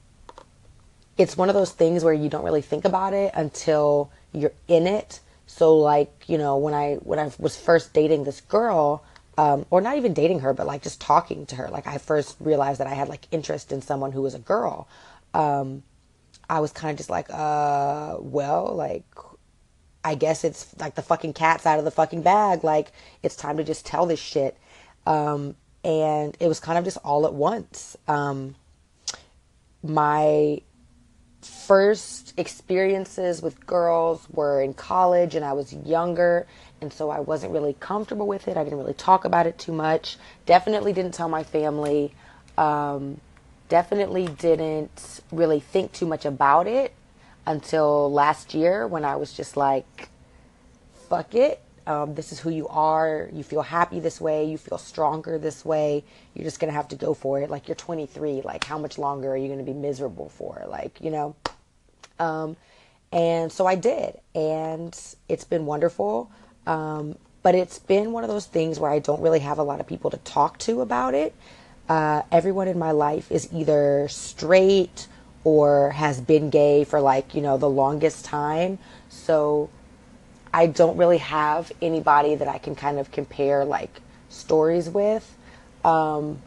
it's 1.19 1.37
one 1.37 1.49
of 1.49 1.55
those 1.55 1.73
things 1.73 2.05
where 2.05 2.15
you 2.15 2.29
don't 2.29 2.45
really 2.45 2.63
think 2.63 2.85
about 2.85 3.15
it 3.15 3.33
until 3.35 4.11
you're 4.33 4.53
in 4.69 4.87
it. 4.87 5.21
So 5.47 5.77
like, 5.77 6.25
you 6.27 6.39
know, 6.39 6.57
when 6.57 6.75
I 6.75 6.95
when 6.97 7.19
I 7.19 7.31
was 7.39 7.57
first 7.57 7.93
dating 7.93 8.25
this 8.25 8.41
girl, 8.41 9.05
um, 9.39 9.67
or 9.71 9.81
not 9.81 9.97
even 9.97 10.15
dating 10.15 10.41
her, 10.41 10.53
but 10.53 10.67
like 10.67 10.83
just 10.83 11.01
talking 11.01 11.47
to 11.47 11.57
her. 11.57 11.69
Like 11.69 11.87
I 11.87 11.99
first 11.99 12.37
realized 12.41 12.81
that 12.81 12.87
I 12.87 12.95
had 12.95 13.09
like 13.09 13.27
interest 13.31 13.73
in 13.73 13.83
someone 13.83 14.13
who 14.13 14.23
was 14.23 14.35
a 14.35 14.39
girl. 14.39 14.89
Um, 15.35 15.83
I 16.49 16.61
was 16.61 16.73
kind 16.73 16.93
of 16.93 16.97
just 16.97 17.11
like, 17.11 17.27
uh, 17.31 18.17
well, 18.21 18.75
like, 18.75 19.05
I 20.05 20.15
guess 20.15 20.45
it's 20.45 20.75
like 20.79 20.95
the 20.95 21.03
fucking 21.03 21.33
cat's 21.33 21.67
out 21.67 21.79
of 21.79 21.85
the 21.85 21.91
fucking 21.91 22.23
bag. 22.23 22.65
Like 22.65 22.93
it's 23.23 23.37
time 23.37 23.57
to 23.57 23.65
just 23.65 23.85
tell 23.85 24.07
this 24.07 24.21
shit. 24.21 24.57
Um, 25.07 25.57
and 25.85 26.37
it 26.41 26.49
was 26.49 26.61
kind 26.61 26.79
of 26.79 26.85
just 26.85 26.99
all 27.05 27.27
at 27.27 27.35
once. 27.35 27.97
Um, 28.09 28.55
my 29.83 30.61
first 31.43 32.35
experiences 32.37 33.43
with 33.43 33.67
girls 33.67 34.27
were 34.33 34.63
in 34.63 34.75
college 34.75 35.35
and 35.35 35.45
I 35.45 35.53
was 35.53 35.73
younger 35.73 36.47
and 36.81 36.93
so 36.93 37.11
I 37.11 37.21
wasn't 37.21 37.53
really 37.53 37.75
comfortable 37.81 38.27
with 38.27 38.49
it. 38.49 38.57
I 38.57 38.65
didn't 38.65 38.79
really 38.79 38.95
talk 38.95 39.25
about 39.25 39.47
it 39.47 39.59
too 39.59 39.73
much. 39.73 40.17
Definitely 40.45 40.93
didn't 40.93 41.15
tell 41.15 41.29
my 41.29 41.43
family. 41.43 42.13
Um, 42.59 43.21
definitely 43.69 44.27
didn't 44.27 45.21
really 45.33 45.61
think 45.61 45.93
too 45.93 46.07
much 46.07 46.25
about 46.25 46.67
it 46.67 46.95
until 47.47 48.13
last 48.13 48.55
year 48.55 48.87
when 48.87 49.05
I 49.05 49.17
was 49.17 49.33
just 49.33 49.57
like, 49.57 50.09
fuck 51.09 51.35
it. 51.35 51.63
Um, 51.87 52.15
this 52.15 52.33
is 52.33 52.41
who 52.41 52.51
you 52.51 52.67
are. 52.69 53.29
You 53.33 53.43
feel 53.43 53.63
happy 53.63 54.01
this 54.01 54.21
way. 54.21 54.45
You 54.45 54.59
feel 54.59 54.79
stronger 54.79 55.39
this 55.39 55.65
way. 55.65 56.05
You're 56.35 56.45
just 56.45 56.59
going 56.59 56.71
to 56.71 56.75
have 56.75 56.89
to 56.89 56.97
go 56.97 57.15
for 57.15 57.41
it. 57.41 57.49
Like, 57.51 57.69
you're 57.69 57.77
23. 57.77 58.43
Like, 58.43 58.65
how 58.65 58.79
much 58.79 58.99
longer 58.99 59.31
are 59.31 59.37
you 59.37 59.47
going 59.47 59.61
to 59.61 59.65
be 59.65 59.73
miserable 59.73 60.29
for? 60.29 60.65
Like, 60.69 61.01
you 61.01 61.11
know? 61.11 61.37
Um, 62.19 62.57
and 63.13 63.53
so 63.53 63.67
I 63.67 63.77
did. 63.77 64.19
And 64.35 64.99
it's 65.29 65.45
been 65.45 65.67
wonderful. 65.67 66.31
Um, 66.67 67.17
but 67.43 67.55
it's 67.55 67.79
been 67.79 68.11
one 68.11 68.25
of 68.25 68.29
those 68.29 68.47
things 68.47 68.81
where 68.81 68.91
I 68.91 68.99
don't 68.99 69.21
really 69.21 69.39
have 69.39 69.59
a 69.59 69.63
lot 69.63 69.79
of 69.79 69.87
people 69.87 70.11
to 70.11 70.17
talk 70.19 70.59
to 70.61 70.81
about 70.81 71.15
it. 71.15 71.33
Uh, 71.89 72.23
everyone 72.33 72.67
in 72.67 72.79
my 72.79 72.91
life 72.91 73.31
is 73.31 73.49
either 73.53 74.09
straight 74.09 75.07
or 75.45 75.91
has 75.91 76.21
been 76.21 76.51
gay 76.51 76.83
for 76.83 77.01
like, 77.01 77.37
you 77.37 77.41
know, 77.41 77.57
the 77.57 77.71
longest 77.71 78.25
time. 78.25 78.81
So 79.09 79.71
I 80.57 80.69
don't 80.69 80.97
really 80.97 81.19
have 81.19 81.71
anybody 81.83 82.35
that 82.35 82.49
I 82.49 82.57
can 82.57 82.75
kind 82.75 82.99
of 82.99 83.13
compare 83.13 83.67
like 83.67 84.01
stories 84.31 84.89
with. 84.89 85.37
Um, 85.85 86.41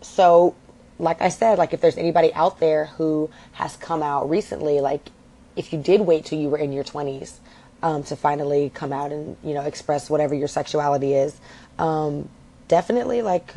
so, 0.00 0.54
like 0.98 1.20
I 1.20 1.28
said, 1.28 1.58
like 1.58 1.74
if 1.74 1.82
there's 1.82 1.98
anybody 1.98 2.32
out 2.32 2.58
there 2.58 2.86
who 2.86 3.28
has 3.52 3.76
come 3.76 4.02
out 4.02 4.30
recently, 4.30 4.80
like 4.80 5.10
if 5.56 5.74
you 5.74 5.78
did 5.78 6.00
wait 6.00 6.24
till 6.24 6.38
you 6.38 6.48
were 6.48 6.56
in 6.56 6.72
your 6.72 6.84
20s 6.84 7.34
um, 7.82 8.02
to 8.04 8.16
finally 8.16 8.70
come 8.72 8.94
out 8.94 9.12
and 9.12 9.36
you 9.44 9.52
know 9.52 9.60
express 9.60 10.08
whatever 10.08 10.34
your 10.34 10.48
sexuality 10.48 11.12
is 11.12 11.38
um, 11.78 12.30
definitely 12.66 13.20
like 13.20 13.56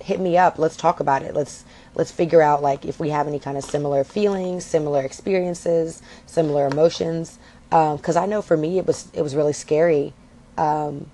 hit 0.00 0.18
me 0.20 0.36
up. 0.36 0.58
Let's 0.58 0.76
talk 0.76 0.98
about 0.98 1.22
it. 1.22 1.34
Let's 1.34 1.64
let's 1.94 2.10
figure 2.10 2.42
out 2.42 2.62
like 2.62 2.84
if 2.84 2.98
we 2.98 3.10
have 3.10 3.28
any 3.28 3.38
kind 3.38 3.56
of 3.56 3.64
similar 3.64 4.04
feelings 4.04 4.64
similar 4.64 5.04
experiences 5.04 6.00
similar 6.26 6.66
emotions 6.66 7.38
because 7.70 8.16
um, 8.16 8.22
i 8.22 8.26
know 8.26 8.42
for 8.42 8.56
me 8.56 8.78
it 8.78 8.86
was 8.86 9.08
it 9.12 9.22
was 9.22 9.34
really 9.34 9.52
scary 9.52 10.12
um, 10.56 11.10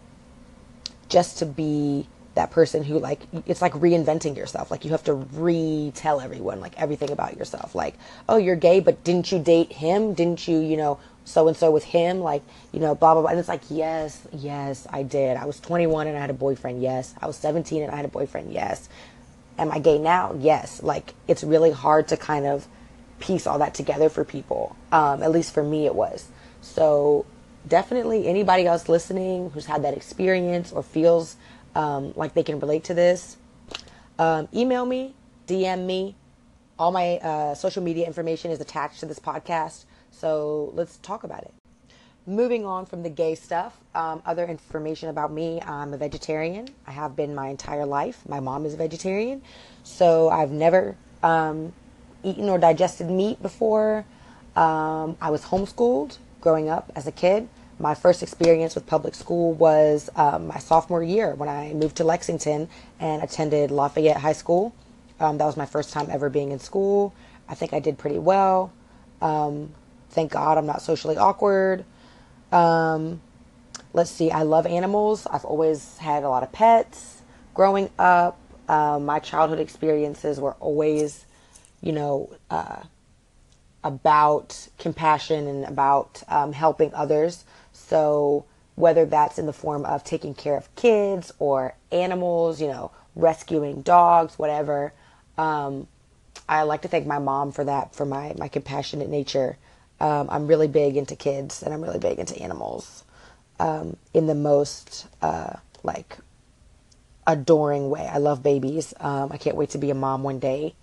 just 1.08 1.38
to 1.38 1.46
be 1.46 2.06
that 2.34 2.50
person 2.50 2.82
who 2.82 2.98
like 2.98 3.20
it's 3.46 3.62
like 3.62 3.72
reinventing 3.74 4.36
yourself 4.36 4.70
like 4.70 4.84
you 4.84 4.90
have 4.90 5.04
to 5.04 5.14
retell 5.14 6.20
everyone 6.20 6.60
like 6.60 6.76
everything 6.80 7.10
about 7.10 7.36
yourself 7.36 7.74
like 7.74 7.94
oh 8.28 8.36
you're 8.36 8.56
gay 8.56 8.80
but 8.80 9.04
didn't 9.04 9.30
you 9.30 9.38
date 9.38 9.70
him 9.72 10.14
didn't 10.14 10.48
you 10.48 10.58
you 10.58 10.76
know 10.76 10.98
so 11.24 11.48
and 11.48 11.56
so 11.56 11.70
with 11.70 11.84
him, 11.84 12.20
like, 12.20 12.42
you 12.72 12.80
know, 12.80 12.94
blah, 12.94 13.14
blah, 13.14 13.22
blah. 13.22 13.30
And 13.30 13.38
it's 13.38 13.48
like, 13.48 13.62
yes, 13.70 14.26
yes, 14.32 14.86
I 14.90 15.02
did. 15.02 15.36
I 15.36 15.46
was 15.46 15.58
21 15.58 16.06
and 16.06 16.16
I 16.16 16.20
had 16.20 16.30
a 16.30 16.34
boyfriend. 16.34 16.82
Yes. 16.82 17.14
I 17.20 17.26
was 17.26 17.36
17 17.36 17.82
and 17.82 17.90
I 17.90 17.96
had 17.96 18.04
a 18.04 18.08
boyfriend. 18.08 18.52
Yes. 18.52 18.88
Am 19.58 19.72
I 19.72 19.78
gay 19.78 19.98
now? 19.98 20.34
Yes. 20.38 20.82
Like, 20.82 21.14
it's 21.26 21.42
really 21.42 21.70
hard 21.70 22.08
to 22.08 22.16
kind 22.16 22.46
of 22.46 22.68
piece 23.20 23.46
all 23.46 23.58
that 23.58 23.74
together 23.74 24.08
for 24.10 24.24
people. 24.24 24.76
Um, 24.92 25.22
at 25.22 25.30
least 25.30 25.54
for 25.54 25.62
me, 25.62 25.86
it 25.86 25.94
was. 25.94 26.28
So, 26.64 27.26
definitely 27.68 28.26
anybody 28.26 28.66
else 28.66 28.88
listening 28.88 29.50
who's 29.50 29.66
had 29.66 29.82
that 29.84 29.94
experience 29.94 30.72
or 30.72 30.82
feels 30.82 31.36
um, 31.74 32.12
like 32.16 32.32
they 32.34 32.42
can 32.42 32.58
relate 32.58 32.84
to 32.84 32.94
this, 32.94 33.36
um, 34.18 34.48
email 34.54 34.86
me, 34.86 35.14
DM 35.46 35.84
me. 35.84 36.16
All 36.78 36.90
my 36.90 37.18
uh, 37.18 37.54
social 37.54 37.82
media 37.82 38.06
information 38.06 38.50
is 38.50 38.60
attached 38.60 39.00
to 39.00 39.06
this 39.06 39.18
podcast. 39.18 39.84
So 40.10 40.72
let's 40.74 40.96
talk 40.98 41.22
about 41.24 41.42
it. 41.42 41.52
Moving 42.26 42.64
on 42.64 42.86
from 42.86 43.02
the 43.02 43.10
gay 43.10 43.34
stuff, 43.34 43.78
um, 43.94 44.22
other 44.24 44.46
information 44.46 45.10
about 45.10 45.30
me 45.30 45.60
I'm 45.60 45.92
a 45.92 45.98
vegetarian. 45.98 46.68
I 46.86 46.92
have 46.92 47.14
been 47.14 47.34
my 47.34 47.48
entire 47.48 47.84
life. 47.84 48.26
My 48.26 48.40
mom 48.40 48.64
is 48.64 48.72
a 48.72 48.78
vegetarian. 48.78 49.42
So 49.82 50.30
I've 50.30 50.50
never 50.50 50.96
um, 51.22 51.74
eaten 52.22 52.48
or 52.48 52.58
digested 52.58 53.10
meat 53.10 53.42
before. 53.42 54.06
Um, 54.56 55.18
I 55.20 55.30
was 55.30 55.42
homeschooled 55.42 56.16
growing 56.44 56.68
up 56.68 56.92
as 56.94 57.08
a 57.08 57.12
kid. 57.12 57.48
My 57.80 57.94
first 57.96 58.22
experience 58.22 58.76
with 58.76 58.86
public 58.86 59.16
school 59.16 59.52
was 59.54 60.08
um, 60.14 60.46
my 60.46 60.58
sophomore 60.58 61.02
year 61.02 61.34
when 61.34 61.48
I 61.48 61.72
moved 61.72 61.96
to 61.96 62.04
Lexington 62.04 62.68
and 63.00 63.20
attended 63.20 63.72
Lafayette 63.72 64.18
High 64.18 64.34
School. 64.34 64.72
Um, 65.18 65.38
that 65.38 65.46
was 65.46 65.56
my 65.56 65.66
first 65.66 65.92
time 65.92 66.06
ever 66.08 66.30
being 66.30 66.52
in 66.52 66.60
school. 66.60 67.12
I 67.48 67.56
think 67.56 67.72
I 67.72 67.80
did 67.80 67.98
pretty 67.98 68.20
well. 68.20 68.72
Um, 69.20 69.74
Thank 70.14 70.30
God 70.30 70.58
I'm 70.58 70.66
not 70.66 70.80
socially 70.80 71.16
awkward. 71.16 71.84
Um, 72.52 73.20
let's 73.92 74.12
see, 74.12 74.30
I 74.30 74.42
love 74.42 74.64
animals. 74.64 75.26
I've 75.26 75.44
always 75.44 75.98
had 75.98 76.22
a 76.22 76.28
lot 76.28 76.44
of 76.44 76.52
pets. 76.52 77.22
Growing 77.52 77.90
up, 77.98 78.38
um, 78.68 79.04
my 79.04 79.18
childhood 79.18 79.58
experiences 79.58 80.38
were 80.38 80.52
always, 80.60 81.26
you 81.82 81.90
know, 81.90 82.30
uh, 82.48 82.82
about 83.84 84.68
compassion 84.78 85.46
and 85.46 85.64
about 85.64 86.22
um, 86.28 86.52
helping 86.52 86.92
others. 86.94 87.44
So, 87.72 88.46
whether 88.76 89.04
that's 89.04 89.38
in 89.38 89.46
the 89.46 89.52
form 89.52 89.84
of 89.84 90.02
taking 90.02 90.34
care 90.34 90.56
of 90.56 90.74
kids 90.74 91.32
or 91.38 91.76
animals, 91.92 92.60
you 92.60 92.66
know, 92.66 92.90
rescuing 93.14 93.82
dogs, 93.82 94.36
whatever. 94.38 94.92
Um, 95.38 95.86
I 96.48 96.62
like 96.62 96.82
to 96.82 96.88
thank 96.88 97.06
my 97.06 97.18
mom 97.20 97.52
for 97.52 97.64
that, 97.64 97.94
for 97.94 98.04
my, 98.04 98.34
my 98.36 98.48
compassionate 98.48 99.08
nature. 99.08 99.56
Um, 100.00 100.28
I'm 100.30 100.48
really 100.48 100.66
big 100.66 100.96
into 100.96 101.14
kids 101.14 101.62
and 101.62 101.72
I'm 101.72 101.82
really 101.82 102.00
big 102.00 102.18
into 102.18 102.36
animals 102.40 103.04
um, 103.60 103.96
in 104.12 104.26
the 104.26 104.34
most 104.34 105.06
uh, 105.22 105.54
like 105.84 106.18
adoring 107.26 107.90
way. 107.90 108.06
I 108.10 108.18
love 108.18 108.42
babies. 108.42 108.92
Um, 108.98 109.30
I 109.32 109.36
can't 109.36 109.56
wait 109.56 109.70
to 109.70 109.78
be 109.78 109.90
a 109.90 109.94
mom 109.94 110.22
one 110.22 110.38
day. 110.38 110.74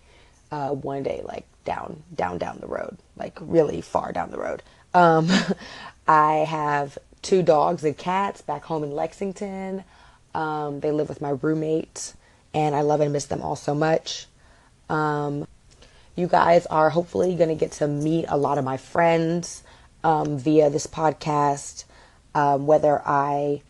Uh, 0.50 0.70
one 0.70 1.04
day, 1.04 1.22
like 1.24 1.46
down, 1.66 2.04
down, 2.14 2.38
down 2.38 2.60
the 2.60 2.68
road, 2.68 2.98
like 3.18 3.38
really 3.42 3.82
far 3.82 4.12
down 4.12 4.32
the 4.32 4.40
road. 4.40 4.64
Um, 4.94 5.30
I 6.08 6.38
have 6.48 6.98
two 7.22 7.44
dogs 7.44 7.84
and 7.84 7.98
cats 7.98 8.42
back 8.42 8.64
home 8.64 8.84
in 8.84 8.92
Lexington. 8.92 9.84
Um, 10.34 10.80
they 10.80 10.92
live 10.92 11.10
with 11.10 11.22
my 11.22 11.32
roommate, 11.32 12.14
and 12.54 12.76
I 12.76 12.82
love 12.82 13.02
and 13.02 13.14
miss 13.14 13.26
them 13.26 13.42
all 13.42 13.56
so 13.56 13.76
much. 13.76 14.28
Um, 14.90 15.48
you 16.16 16.28
guys 16.28 16.66
are 16.66 16.90
hopefully 16.90 17.36
going 17.36 17.50
to 17.50 17.56
get 17.56 17.74
to 17.74 17.88
meet 17.88 18.26
a 18.28 18.38
lot 18.38 18.58
of 18.58 18.66
my 18.66 18.78
friends 18.78 19.64
um, 20.04 20.38
via 20.38 20.70
this 20.70 20.88
podcast, 20.88 21.86
um, 22.36 22.66
whether 22.66 23.02
I 23.06 23.62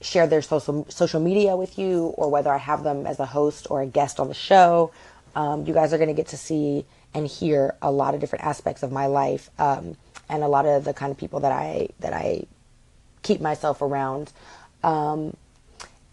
share 0.00 0.26
their 0.26 0.42
social 0.42 0.84
social 0.88 1.20
media 1.20 1.56
with 1.56 1.78
you 1.78 2.06
or 2.16 2.28
whether 2.28 2.52
I 2.52 2.58
have 2.58 2.82
them 2.82 3.06
as 3.06 3.20
a 3.20 3.26
host 3.26 3.68
or 3.70 3.82
a 3.82 3.86
guest 3.86 4.18
on 4.20 4.28
the 4.28 4.34
show. 4.34 4.92
Um, 5.34 5.66
you 5.66 5.72
guys 5.72 5.92
are 5.92 5.98
going 5.98 6.08
to 6.08 6.14
get 6.14 6.28
to 6.28 6.36
see 6.36 6.84
and 7.14 7.26
hear 7.26 7.74
a 7.82 7.90
lot 7.90 8.14
of 8.14 8.20
different 8.20 8.44
aspects 8.44 8.82
of 8.82 8.92
my 8.92 9.06
life 9.06 9.50
um, 9.58 9.96
and 10.28 10.42
a 10.42 10.48
lot 10.48 10.66
of 10.66 10.84
the 10.84 10.94
kind 10.94 11.10
of 11.10 11.18
people 11.18 11.40
that 11.40 11.52
I 11.52 11.88
that 12.00 12.12
I 12.12 12.44
keep 13.22 13.40
myself 13.40 13.82
around. 13.82 14.32
Um, 14.82 15.36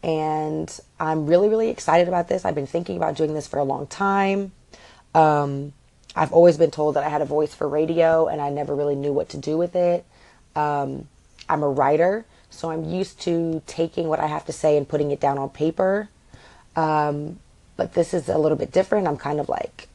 and 0.04 0.80
I'm 1.00 1.28
really 1.28 1.50
really 1.50 1.70
excited 1.70 2.08
about 2.08 2.28
this. 2.28 2.46
I've 2.46 2.56
been 2.56 2.68
thinking 2.68 2.98
about 2.98 3.16
doing 3.16 3.34
this 3.34 3.48
for 3.48 3.60
a 3.60 3.64
long 3.64 3.88
time. 3.88 4.52
Um, 5.14 5.74
I've 6.16 6.34
always 6.34 6.58
been 6.58 6.72
told 6.72 6.96
that 6.96 7.04
I 7.04 7.10
had 7.10 7.22
a 7.22 7.26
voice 7.26 7.54
for 7.54 7.68
radio, 7.68 8.28
and 8.28 8.42
I 8.42 8.50
never 8.50 8.76
really 8.76 8.96
knew 8.96 9.14
what 9.14 9.30
to 9.30 9.38
do 9.38 9.58
with 9.58 9.76
it. 9.76 10.06
Um, 10.56 11.08
I'm 11.48 11.64
a 11.64 11.70
writer, 11.70 12.26
so 12.50 12.72
I'm 12.72 12.84
used 12.86 13.22
to 13.22 13.62
taking 13.68 14.08
what 14.08 14.20
I 14.20 14.28
have 14.28 14.46
to 14.46 14.52
say 14.52 14.78
and 14.78 14.88
putting 14.88 15.12
it 15.12 15.20
down 15.20 15.38
on 15.38 15.50
paper. 15.50 16.10
Um, 16.76 17.40
but 17.78 17.94
this 17.94 18.14
is 18.14 18.30
a 18.30 18.38
little 18.38 18.58
bit 18.58 18.72
different. 18.72 19.08
I'm 19.08 19.18
kind 19.18 19.40
of 19.40 19.50
like 19.50 19.89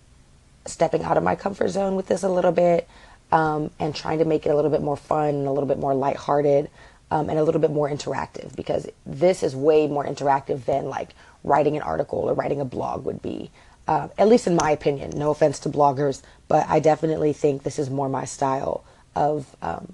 stepping 0.66 1.02
out 1.02 1.16
of 1.16 1.23
my 1.23 1.35
comfort 1.35 1.68
zone 1.68 1.94
with 1.94 2.06
this 2.06 2.23
a 2.23 2.28
little 2.28 2.52
bit 2.52 2.88
um, 3.33 3.71
and 3.78 3.94
trying 3.94 4.18
to 4.18 4.25
make 4.25 4.47
it 4.47 4.50
a 4.50 4.56
little 4.56 4.71
bit 4.71 4.83
more 4.83 4.97
fun 4.97 5.35
and 5.35 5.47
a 5.47 5.50
little 5.50 5.68
bit 5.68 5.78
more 5.78 5.94
lighthearted 5.94 6.71
um, 7.11 7.28
and 7.28 7.38
a 7.38 7.44
little 7.44 7.61
bit 7.61 7.71
more 7.71 7.88
interactive 7.88 8.54
because 8.56 8.88
this 9.04 9.42
is 9.42 9.54
way 9.54 9.87
more 9.87 10.04
interactive 10.04 10.64
than 10.64 10.87
like 10.87 11.11
writing 11.42 11.76
an 11.76 11.83
article 11.83 12.21
or 12.21 12.35
writing 12.35 12.61
a 12.61 12.64
blog 12.64 13.04
would 13.04 13.21
be. 13.23 13.50
Uh, 13.87 14.09
at 14.16 14.28
least 14.28 14.47
in 14.47 14.56
my 14.56 14.71
opinion. 14.71 15.11
No 15.11 15.30
offense 15.30 15.59
to 15.61 15.68
bloggers, 15.68 16.23
but 16.49 16.66
I 16.68 16.80
definitely 16.80 17.35
think 17.35 17.62
this 17.62 17.78
is 17.78 17.90
more 17.90 18.09
my 18.09 18.25
style 18.25 18.83
of 19.14 19.54
um, 19.61 19.92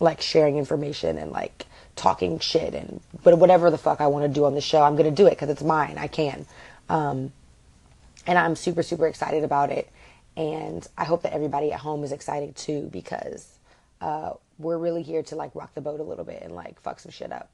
like 0.00 0.20
sharing 0.20 0.58
information 0.58 1.16
and 1.16 1.32
like 1.32 1.66
talking 1.96 2.38
shit 2.38 2.74
and 2.74 3.00
but 3.22 3.38
whatever 3.38 3.70
the 3.70 3.78
fuck 3.78 4.00
I 4.00 4.06
want 4.08 4.24
to 4.24 4.28
do 4.28 4.44
on 4.44 4.54
the 4.54 4.60
show, 4.60 4.82
I'm 4.82 4.96
gonna 4.96 5.10
do 5.10 5.26
it 5.26 5.30
because 5.30 5.48
it's 5.48 5.62
mine. 5.62 5.96
I 5.98 6.08
can, 6.08 6.46
um, 6.88 7.32
and 8.26 8.38
I'm 8.38 8.54
super 8.54 8.82
super 8.82 9.06
excited 9.06 9.44
about 9.44 9.70
it. 9.70 9.88
And 10.36 10.86
I 10.96 11.04
hope 11.04 11.22
that 11.22 11.32
everybody 11.32 11.72
at 11.72 11.80
home 11.80 12.04
is 12.04 12.12
excited 12.12 12.56
too 12.56 12.88
because 12.92 13.58
uh, 14.00 14.32
we're 14.58 14.78
really 14.78 15.02
here 15.02 15.22
to 15.24 15.36
like 15.36 15.54
rock 15.54 15.74
the 15.74 15.80
boat 15.80 16.00
a 16.00 16.02
little 16.02 16.24
bit 16.24 16.42
and 16.42 16.54
like 16.54 16.80
fuck 16.80 17.00
some 17.00 17.12
shit 17.12 17.32
up. 17.32 17.50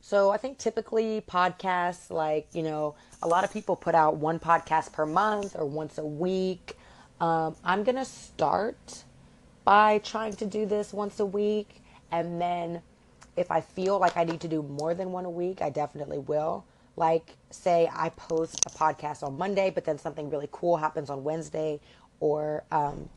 So 0.00 0.30
I 0.30 0.36
think 0.36 0.58
typically 0.58 1.20
podcasts, 1.20 2.10
like, 2.10 2.48
you 2.52 2.62
know, 2.62 2.94
a 3.22 3.28
lot 3.28 3.44
of 3.44 3.52
people 3.52 3.74
put 3.74 3.94
out 3.94 4.16
one 4.16 4.38
podcast 4.38 4.92
per 4.92 5.04
month 5.04 5.56
or 5.56 5.66
once 5.66 5.98
a 5.98 6.06
week. 6.06 6.76
Um, 7.20 7.56
I'm 7.64 7.82
going 7.82 7.96
to 7.96 8.04
start 8.04 9.04
by 9.64 9.98
trying 9.98 10.34
to 10.36 10.46
do 10.46 10.64
this 10.64 10.92
once 10.92 11.18
a 11.18 11.26
week. 11.26 11.82
And 12.12 12.40
then 12.40 12.82
if 13.36 13.50
I 13.50 13.60
feel 13.60 13.98
like 13.98 14.16
I 14.16 14.24
need 14.24 14.40
to 14.42 14.48
do 14.48 14.62
more 14.62 14.94
than 14.94 15.10
one 15.10 15.24
a 15.24 15.30
week, 15.30 15.60
I 15.60 15.70
definitely 15.70 16.18
will. 16.18 16.64
Like, 16.96 17.36
say 17.50 17.88
I 17.94 18.08
post 18.10 18.64
a 18.66 18.70
podcast 18.70 19.22
on 19.22 19.36
Monday, 19.36 19.70
but 19.70 19.84
then 19.84 19.98
something 19.98 20.30
really 20.30 20.48
cool 20.50 20.78
happens 20.78 21.10
on 21.10 21.24
Wednesday, 21.24 21.80
or 22.20 22.64
um, 22.72 23.08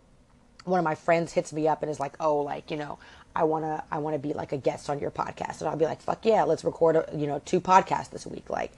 one 0.65 0.79
of 0.79 0.83
my 0.83 0.95
friends 0.95 1.33
hits 1.33 1.53
me 1.53 1.67
up 1.67 1.81
and 1.81 1.89
is 1.89 1.99
like, 1.99 2.15
"Oh, 2.19 2.37
like 2.37 2.71
you 2.71 2.77
know, 2.77 2.99
I 3.35 3.43
wanna 3.45 3.83
I 3.91 3.99
wanna 3.99 4.19
be 4.19 4.33
like 4.33 4.51
a 4.51 4.57
guest 4.57 4.89
on 4.89 4.99
your 4.99 5.11
podcast," 5.11 5.61
and 5.61 5.69
I'll 5.69 5.77
be 5.77 5.85
like, 5.85 6.01
"Fuck 6.01 6.25
yeah, 6.25 6.43
let's 6.43 6.63
record 6.63 6.97
a, 6.97 7.05
you 7.15 7.27
know 7.27 7.41
two 7.45 7.61
podcasts 7.61 8.09
this 8.09 8.25
week." 8.25 8.49
Like, 8.49 8.71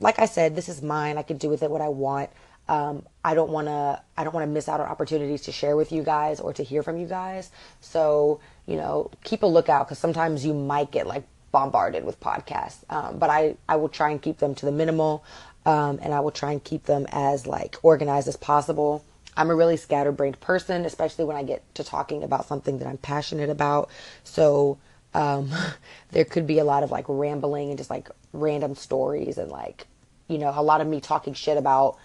like 0.00 0.18
I 0.18 0.26
said, 0.26 0.56
this 0.56 0.68
is 0.68 0.82
mine. 0.82 1.18
I 1.18 1.22
can 1.22 1.36
do 1.36 1.48
with 1.48 1.62
it 1.62 1.70
what 1.70 1.80
I 1.80 1.88
want. 1.88 2.30
Um, 2.68 3.04
I 3.24 3.34
don't 3.34 3.50
wanna 3.50 4.02
I 4.16 4.24
don't 4.24 4.34
wanna 4.34 4.48
miss 4.48 4.68
out 4.68 4.80
on 4.80 4.86
opportunities 4.86 5.42
to 5.42 5.52
share 5.52 5.76
with 5.76 5.92
you 5.92 6.02
guys 6.02 6.40
or 6.40 6.52
to 6.54 6.64
hear 6.64 6.82
from 6.82 6.98
you 6.98 7.06
guys. 7.06 7.50
So 7.80 8.40
you 8.66 8.76
know, 8.76 9.10
keep 9.22 9.42
a 9.44 9.46
lookout 9.46 9.86
because 9.86 9.98
sometimes 9.98 10.44
you 10.44 10.52
might 10.52 10.90
get 10.90 11.06
like 11.06 11.22
bombarded 11.56 12.04
with 12.04 12.20
podcasts. 12.20 12.84
Um, 12.90 13.18
but 13.18 13.30
I 13.30 13.56
I 13.66 13.76
will 13.76 13.88
try 13.88 14.10
and 14.10 14.20
keep 14.20 14.36
them 14.36 14.54
to 14.56 14.66
the 14.66 14.72
minimal, 14.72 15.24
um, 15.64 15.98
and 16.02 16.12
I 16.12 16.20
will 16.20 16.30
try 16.30 16.52
and 16.52 16.62
keep 16.62 16.84
them 16.84 17.06
as 17.10 17.46
like 17.46 17.78
organized 17.82 18.28
as 18.28 18.36
possible. 18.36 19.02
I'm 19.38 19.48
a 19.48 19.54
really 19.54 19.78
scatterbrained 19.78 20.38
person, 20.40 20.84
especially 20.84 21.24
when 21.24 21.34
I 21.34 21.44
get 21.44 21.62
to 21.76 21.82
talking 21.82 22.22
about 22.22 22.44
something 22.44 22.78
that 22.80 22.86
I'm 22.86 22.98
passionate 22.98 23.48
about. 23.48 23.88
So 24.22 24.76
um, 25.14 25.50
there 26.10 26.26
could 26.26 26.46
be 26.46 26.58
a 26.58 26.64
lot 26.64 26.82
of 26.82 26.90
like 26.90 27.06
rambling 27.08 27.70
and 27.70 27.78
just 27.78 27.88
like 27.88 28.10
random 28.34 28.74
stories 28.74 29.38
and 29.38 29.50
like, 29.50 29.86
you 30.28 30.36
know, 30.36 30.52
a 30.54 30.62
lot 30.62 30.82
of 30.82 30.86
me 30.86 31.00
talking 31.00 31.32
shit 31.32 31.56
about 31.56 31.96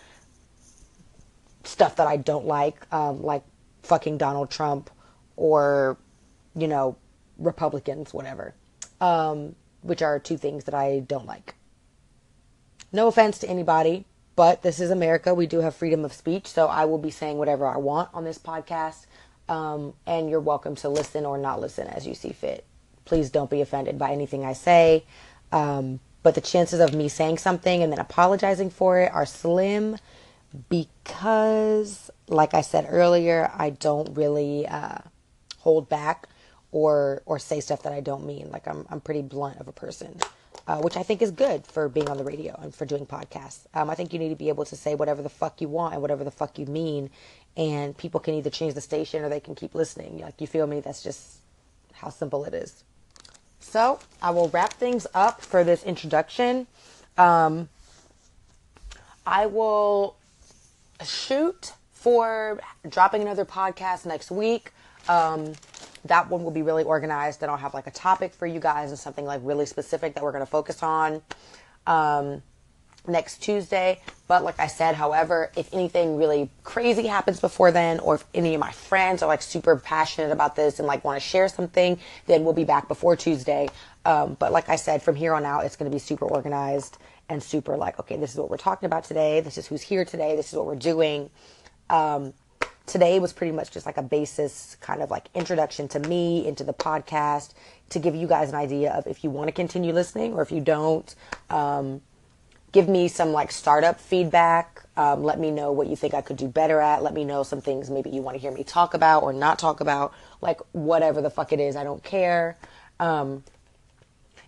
stuff 1.65 1.97
that 1.97 2.07
I 2.07 2.15
don't 2.15 2.45
like, 2.45 2.77
um, 2.93 3.21
like 3.21 3.43
fucking 3.83 4.17
Donald 4.17 4.49
Trump 4.49 4.89
or, 5.35 5.97
you 6.55 6.69
know, 6.69 6.95
Republicans, 7.37 8.13
whatever, 8.13 8.53
um, 9.01 9.55
which 9.81 10.01
are 10.01 10.19
two 10.19 10.37
things 10.37 10.63
that 10.65 10.73
I 10.73 10.99
don't 10.99 11.25
like. 11.25 11.55
No 12.93 13.07
offense 13.07 13.39
to 13.39 13.49
anybody, 13.49 14.05
but 14.35 14.61
this 14.61 14.79
is 14.79 14.91
America. 14.91 15.33
We 15.33 15.47
do 15.47 15.59
have 15.59 15.75
freedom 15.75 16.05
of 16.05 16.13
speech, 16.13 16.47
so 16.47 16.67
I 16.67 16.85
will 16.85 16.97
be 16.99 17.11
saying 17.11 17.37
whatever 17.37 17.65
I 17.65 17.77
want 17.77 18.09
on 18.13 18.23
this 18.23 18.37
podcast. 18.37 19.07
Um, 19.49 19.93
and 20.05 20.29
you're 20.29 20.39
welcome 20.39 20.75
to 20.75 20.89
listen 20.89 21.25
or 21.25 21.37
not 21.37 21.59
listen 21.59 21.87
as 21.87 22.07
you 22.07 22.13
see 22.13 22.31
fit. 22.31 22.65
Please 23.03 23.29
don't 23.29 23.49
be 23.49 23.59
offended 23.59 23.97
by 23.97 24.11
anything 24.11 24.45
I 24.45 24.53
say. 24.53 25.03
Um, 25.51 25.99
but 26.23 26.35
the 26.35 26.41
chances 26.41 26.79
of 26.79 26.93
me 26.93 27.09
saying 27.09 27.39
something 27.39 27.81
and 27.81 27.91
then 27.91 27.99
apologizing 27.99 28.69
for 28.69 28.99
it 28.99 29.11
are 29.11 29.25
slim 29.25 29.97
because, 30.69 32.11
like 32.27 32.53
I 32.53 32.61
said 32.61 32.85
earlier, 32.87 33.51
I 33.57 33.71
don't 33.71 34.15
really 34.15 34.67
uh, 34.67 34.99
hold 35.59 35.89
back 35.89 36.27
or 36.71 37.21
or 37.25 37.39
say 37.39 37.59
stuff 37.59 37.83
that 37.83 37.93
I 37.93 38.01
don't 38.01 38.25
mean. 38.25 38.49
Like 38.51 38.67
I'm 38.67 38.85
I'm 38.89 39.01
pretty 39.01 39.21
blunt 39.21 39.59
of 39.59 39.67
a 39.67 39.73
person 39.73 40.19
uh, 40.67 40.79
which 40.79 40.95
I 40.95 41.03
think 41.03 41.21
is 41.21 41.31
good 41.31 41.65
for 41.65 41.89
being 41.89 42.09
on 42.09 42.17
the 42.17 42.23
radio 42.23 42.57
and 42.61 42.73
for 42.73 42.85
doing 42.85 43.05
podcasts. 43.05 43.61
Um, 43.73 43.89
I 43.89 43.95
think 43.95 44.13
you 44.13 44.19
need 44.19 44.29
to 44.29 44.35
be 44.35 44.49
able 44.49 44.65
to 44.65 44.75
say 44.75 44.95
whatever 44.95 45.21
the 45.21 45.29
fuck 45.29 45.59
you 45.59 45.67
want 45.67 45.93
and 45.93 46.01
whatever 46.01 46.23
the 46.23 46.31
fuck 46.31 46.59
you 46.59 46.65
mean, 46.65 47.09
and 47.57 47.97
people 47.97 48.19
can 48.19 48.35
either 48.35 48.49
change 48.49 48.73
the 48.73 48.81
station 48.81 49.23
or 49.23 49.29
they 49.29 49.39
can 49.39 49.55
keep 49.55 49.73
listening. 49.73 50.19
Like, 50.19 50.39
you 50.39 50.47
feel 50.47 50.67
me? 50.67 50.79
That's 50.79 51.03
just 51.03 51.37
how 51.93 52.09
simple 52.09 52.45
it 52.45 52.53
is. 52.53 52.83
So, 53.59 53.99
I 54.21 54.31
will 54.31 54.49
wrap 54.49 54.73
things 54.73 55.07
up 55.13 55.41
for 55.41 55.63
this 55.63 55.83
introduction. 55.83 56.67
Um, 57.17 57.69
I 59.25 59.45
will 59.47 60.15
shoot 61.03 61.73
for 61.91 62.59
dropping 62.87 63.21
another 63.21 63.45
podcast 63.45 64.05
next 64.05 64.31
week. 64.31 64.71
Um, 65.09 65.53
that 66.05 66.29
one 66.29 66.43
will 66.43 66.51
be 66.51 66.61
really 66.61 66.83
organized. 66.83 67.41
Then 67.41 67.49
I'll 67.49 67.57
have 67.57 67.73
like 67.73 67.87
a 67.87 67.91
topic 67.91 68.33
for 68.33 68.47
you 68.47 68.59
guys 68.59 68.89
and 68.89 68.99
something 68.99 69.25
like 69.25 69.41
really 69.43 69.65
specific 69.65 70.15
that 70.15 70.23
we're 70.23 70.31
going 70.31 70.43
to 70.43 70.49
focus 70.49 70.81
on 70.81 71.21
um, 71.87 72.41
next 73.07 73.41
Tuesday. 73.41 74.01
But 74.27 74.43
like 74.43 74.59
I 74.59 74.67
said, 74.67 74.95
however, 74.95 75.51
if 75.55 75.73
anything 75.73 76.17
really 76.17 76.49
crazy 76.63 77.07
happens 77.07 77.39
before 77.39 77.71
then, 77.71 77.99
or 77.99 78.15
if 78.15 78.25
any 78.33 78.53
of 78.53 78.59
my 78.59 78.71
friends 78.71 79.21
are 79.21 79.27
like 79.27 79.41
super 79.41 79.75
passionate 79.75 80.31
about 80.31 80.55
this 80.55 80.79
and 80.79 80.87
like 80.87 81.03
want 81.03 81.21
to 81.21 81.27
share 81.27 81.47
something, 81.49 81.99
then 82.27 82.43
we'll 82.43 82.53
be 82.53 82.63
back 82.63 82.87
before 82.87 83.15
Tuesday. 83.15 83.69
Um, 84.05 84.35
but 84.39 84.51
like 84.51 84.69
I 84.69 84.77
said, 84.77 85.03
from 85.03 85.15
here 85.15 85.33
on 85.33 85.45
out, 85.45 85.65
it's 85.65 85.75
going 85.75 85.89
to 85.89 85.93
be 85.93 85.99
super 85.99 86.25
organized 86.25 86.97
and 87.29 87.41
super 87.41 87.77
like, 87.77 87.99
okay, 87.99 88.17
this 88.17 88.31
is 88.31 88.37
what 88.37 88.49
we're 88.49 88.57
talking 88.57 88.87
about 88.87 89.03
today. 89.03 89.39
This 89.39 89.57
is 89.57 89.67
who's 89.67 89.81
here 89.81 90.03
today. 90.05 90.35
This 90.35 90.51
is 90.51 90.57
what 90.57 90.65
we're 90.65 90.75
doing. 90.75 91.29
Um, 91.89 92.33
today 92.85 93.19
was 93.19 93.33
pretty 93.33 93.51
much 93.51 93.71
just 93.71 93.85
like 93.85 93.97
a 93.97 94.01
basis 94.01 94.77
kind 94.81 95.01
of 95.01 95.09
like 95.09 95.27
introduction 95.33 95.87
to 95.87 95.99
me 95.99 96.45
into 96.45 96.63
the 96.63 96.73
podcast 96.73 97.53
to 97.89 97.99
give 97.99 98.15
you 98.15 98.27
guys 98.27 98.49
an 98.49 98.55
idea 98.55 98.91
of 98.91 99.07
if 99.07 99.23
you 99.23 99.29
want 99.29 99.47
to 99.47 99.51
continue 99.51 99.93
listening 99.93 100.33
or 100.33 100.41
if 100.41 100.51
you 100.51 100.59
don't 100.59 101.15
um, 101.49 102.01
give 102.71 102.87
me 102.87 103.07
some 103.07 103.31
like 103.31 103.51
startup 103.51 103.99
feedback 103.99 104.83
um, 104.97 105.23
let 105.23 105.39
me 105.39 105.51
know 105.51 105.71
what 105.71 105.87
you 105.87 105.95
think 105.95 106.13
i 106.13 106.21
could 106.21 106.37
do 106.37 106.47
better 106.47 106.79
at 106.79 107.03
let 107.03 107.13
me 107.13 107.23
know 107.23 107.43
some 107.43 107.61
things 107.61 107.89
maybe 107.89 108.09
you 108.09 108.21
want 108.21 108.35
to 108.35 108.41
hear 108.41 108.51
me 108.51 108.63
talk 108.63 108.93
about 108.93 109.23
or 109.23 109.31
not 109.31 109.59
talk 109.59 109.79
about 109.79 110.13
like 110.41 110.59
whatever 110.73 111.21
the 111.21 111.29
fuck 111.29 111.53
it 111.53 111.59
is 111.59 111.75
i 111.75 111.83
don't 111.83 112.03
care. 112.03 112.57
Um, 112.99 113.43